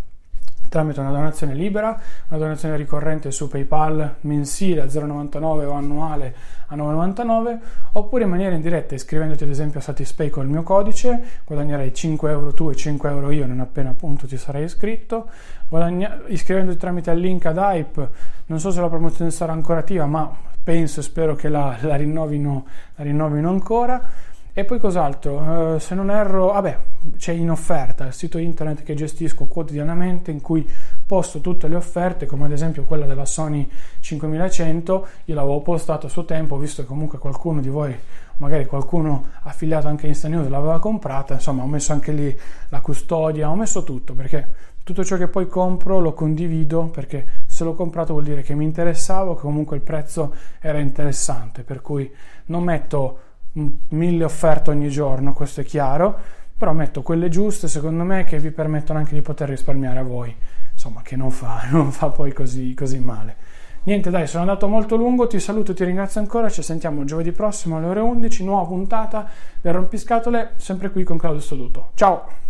tramite 0.70 1.00
una 1.00 1.10
donazione 1.10 1.52
libera, 1.52 2.00
una 2.28 2.38
donazione 2.38 2.76
ricorrente 2.76 3.32
su 3.32 3.48
PayPal 3.48 4.16
mensile 4.20 4.82
a 4.82 4.84
0,99 4.84 5.64
o 5.64 5.72
annuale 5.72 6.34
a 6.68 6.76
9,99 6.76 7.58
oppure 7.92 8.22
in 8.22 8.30
maniera 8.30 8.54
indiretta 8.54 8.94
iscrivendoti 8.94 9.42
ad 9.42 9.50
esempio 9.50 9.80
a 9.80 9.82
Satispay 9.82 10.30
con 10.30 10.44
il 10.44 10.50
mio 10.50 10.62
codice 10.62 11.40
guadagnerai 11.44 11.92
5 11.92 12.30
euro 12.30 12.54
tu 12.54 12.70
e 12.70 12.76
5 12.76 13.10
euro 13.10 13.30
io 13.32 13.46
non 13.46 13.58
appena 13.58 13.90
appunto 13.90 14.28
ti 14.28 14.36
sarai 14.36 14.62
iscritto 14.62 15.28
Guadagna- 15.68 16.20
iscrivendoti 16.26 16.78
tramite 16.78 17.10
il 17.10 17.18
link 17.18 17.46
ad 17.46 17.56
Hype 17.56 18.08
non 18.46 18.60
so 18.60 18.70
se 18.70 18.80
la 18.80 18.88
promozione 18.88 19.32
sarà 19.32 19.50
ancora 19.50 19.80
attiva 19.80 20.06
ma 20.06 20.32
penso 20.70 21.00
e 21.00 21.02
spero 21.02 21.34
che 21.34 21.48
la, 21.48 21.76
la, 21.80 21.96
rinnovino, 21.96 22.64
la 22.94 23.02
rinnovino 23.02 23.48
ancora. 23.48 24.28
E 24.52 24.64
poi 24.64 24.78
cos'altro? 24.78 25.38
Uh, 25.38 25.78
se 25.78 25.96
non 25.96 26.10
erro, 26.10 26.52
vabbè, 26.52 26.78
c'è 27.16 27.32
in 27.32 27.50
offerta 27.50 28.06
il 28.06 28.12
sito 28.12 28.38
internet 28.38 28.84
che 28.84 28.94
gestisco 28.94 29.46
quotidianamente 29.46 30.30
in 30.30 30.40
cui 30.40 30.68
posto 31.06 31.40
tutte 31.40 31.66
le 31.66 31.74
offerte, 31.74 32.26
come 32.26 32.44
ad 32.44 32.52
esempio 32.52 32.84
quella 32.84 33.06
della 33.06 33.24
Sony 33.24 33.68
5100, 33.98 35.06
io 35.24 35.34
l'avevo 35.34 35.60
postato 35.60 36.06
a 36.06 36.08
suo 36.08 36.24
tempo, 36.24 36.56
visto 36.56 36.82
che 36.82 36.88
comunque 36.88 37.18
qualcuno 37.18 37.60
di 37.60 37.68
voi, 37.68 37.96
magari 38.36 38.66
qualcuno 38.66 39.26
affiliato 39.42 39.88
anche 39.88 40.04
in 40.04 40.10
Insta 40.10 40.28
News 40.28 40.48
l'aveva 40.48 40.78
comprata, 40.78 41.34
insomma 41.34 41.64
ho 41.64 41.68
messo 41.68 41.92
anche 41.92 42.12
lì 42.12 42.38
la 42.68 42.80
custodia, 42.80 43.50
ho 43.50 43.56
messo 43.56 43.82
tutto 43.82 44.14
perché 44.14 44.68
tutto 44.82 45.04
ciò 45.04 45.16
che 45.16 45.28
poi 45.28 45.46
compro 45.46 46.00
lo 46.00 46.12
condivido 46.12 46.86
perché 46.86 47.26
se 47.60 47.64
l'ho 47.66 47.74
comprato 47.74 48.14
vuol 48.14 48.24
dire 48.24 48.40
che 48.40 48.54
mi 48.54 48.64
interessava, 48.64 49.34
che 49.34 49.42
comunque 49.42 49.76
il 49.76 49.82
prezzo 49.82 50.34
era 50.60 50.78
interessante, 50.78 51.62
per 51.62 51.82
cui 51.82 52.10
non 52.46 52.62
metto 52.62 53.18
mille 53.52 54.24
offerte 54.24 54.70
ogni 54.70 54.88
giorno, 54.88 55.34
questo 55.34 55.60
è 55.60 55.64
chiaro, 55.64 56.16
però 56.56 56.72
metto 56.72 57.02
quelle 57.02 57.28
giuste 57.28 57.68
secondo 57.68 58.02
me 58.02 58.24
che 58.24 58.38
vi 58.38 58.50
permettono 58.50 58.98
anche 58.98 59.12
di 59.12 59.20
poter 59.20 59.50
risparmiare 59.50 59.98
a 59.98 60.02
voi, 60.02 60.34
insomma 60.72 61.02
che 61.02 61.16
non 61.16 61.30
fa, 61.30 61.66
non 61.70 61.92
fa 61.92 62.08
poi 62.08 62.32
così, 62.32 62.72
così 62.72 62.98
male. 62.98 63.36
Niente 63.82 64.08
dai, 64.08 64.26
sono 64.26 64.42
andato 64.42 64.66
molto 64.66 64.96
lungo, 64.96 65.26
ti 65.26 65.38
saluto, 65.38 65.74
ti 65.74 65.84
ringrazio 65.84 66.20
ancora, 66.20 66.48
ci 66.48 66.62
sentiamo 66.62 67.04
giovedì 67.04 67.32
prossimo 67.32 67.76
alle 67.76 67.86
ore 67.86 68.00
11, 68.00 68.44
nuova 68.44 68.66
puntata 68.66 69.28
del 69.60 69.74
Rompiscatole, 69.74 70.52
sempre 70.56 70.90
qui 70.90 71.04
con 71.04 71.18
Claudio 71.18 71.40
Stoduto. 71.40 71.90
Ciao! 71.94 72.49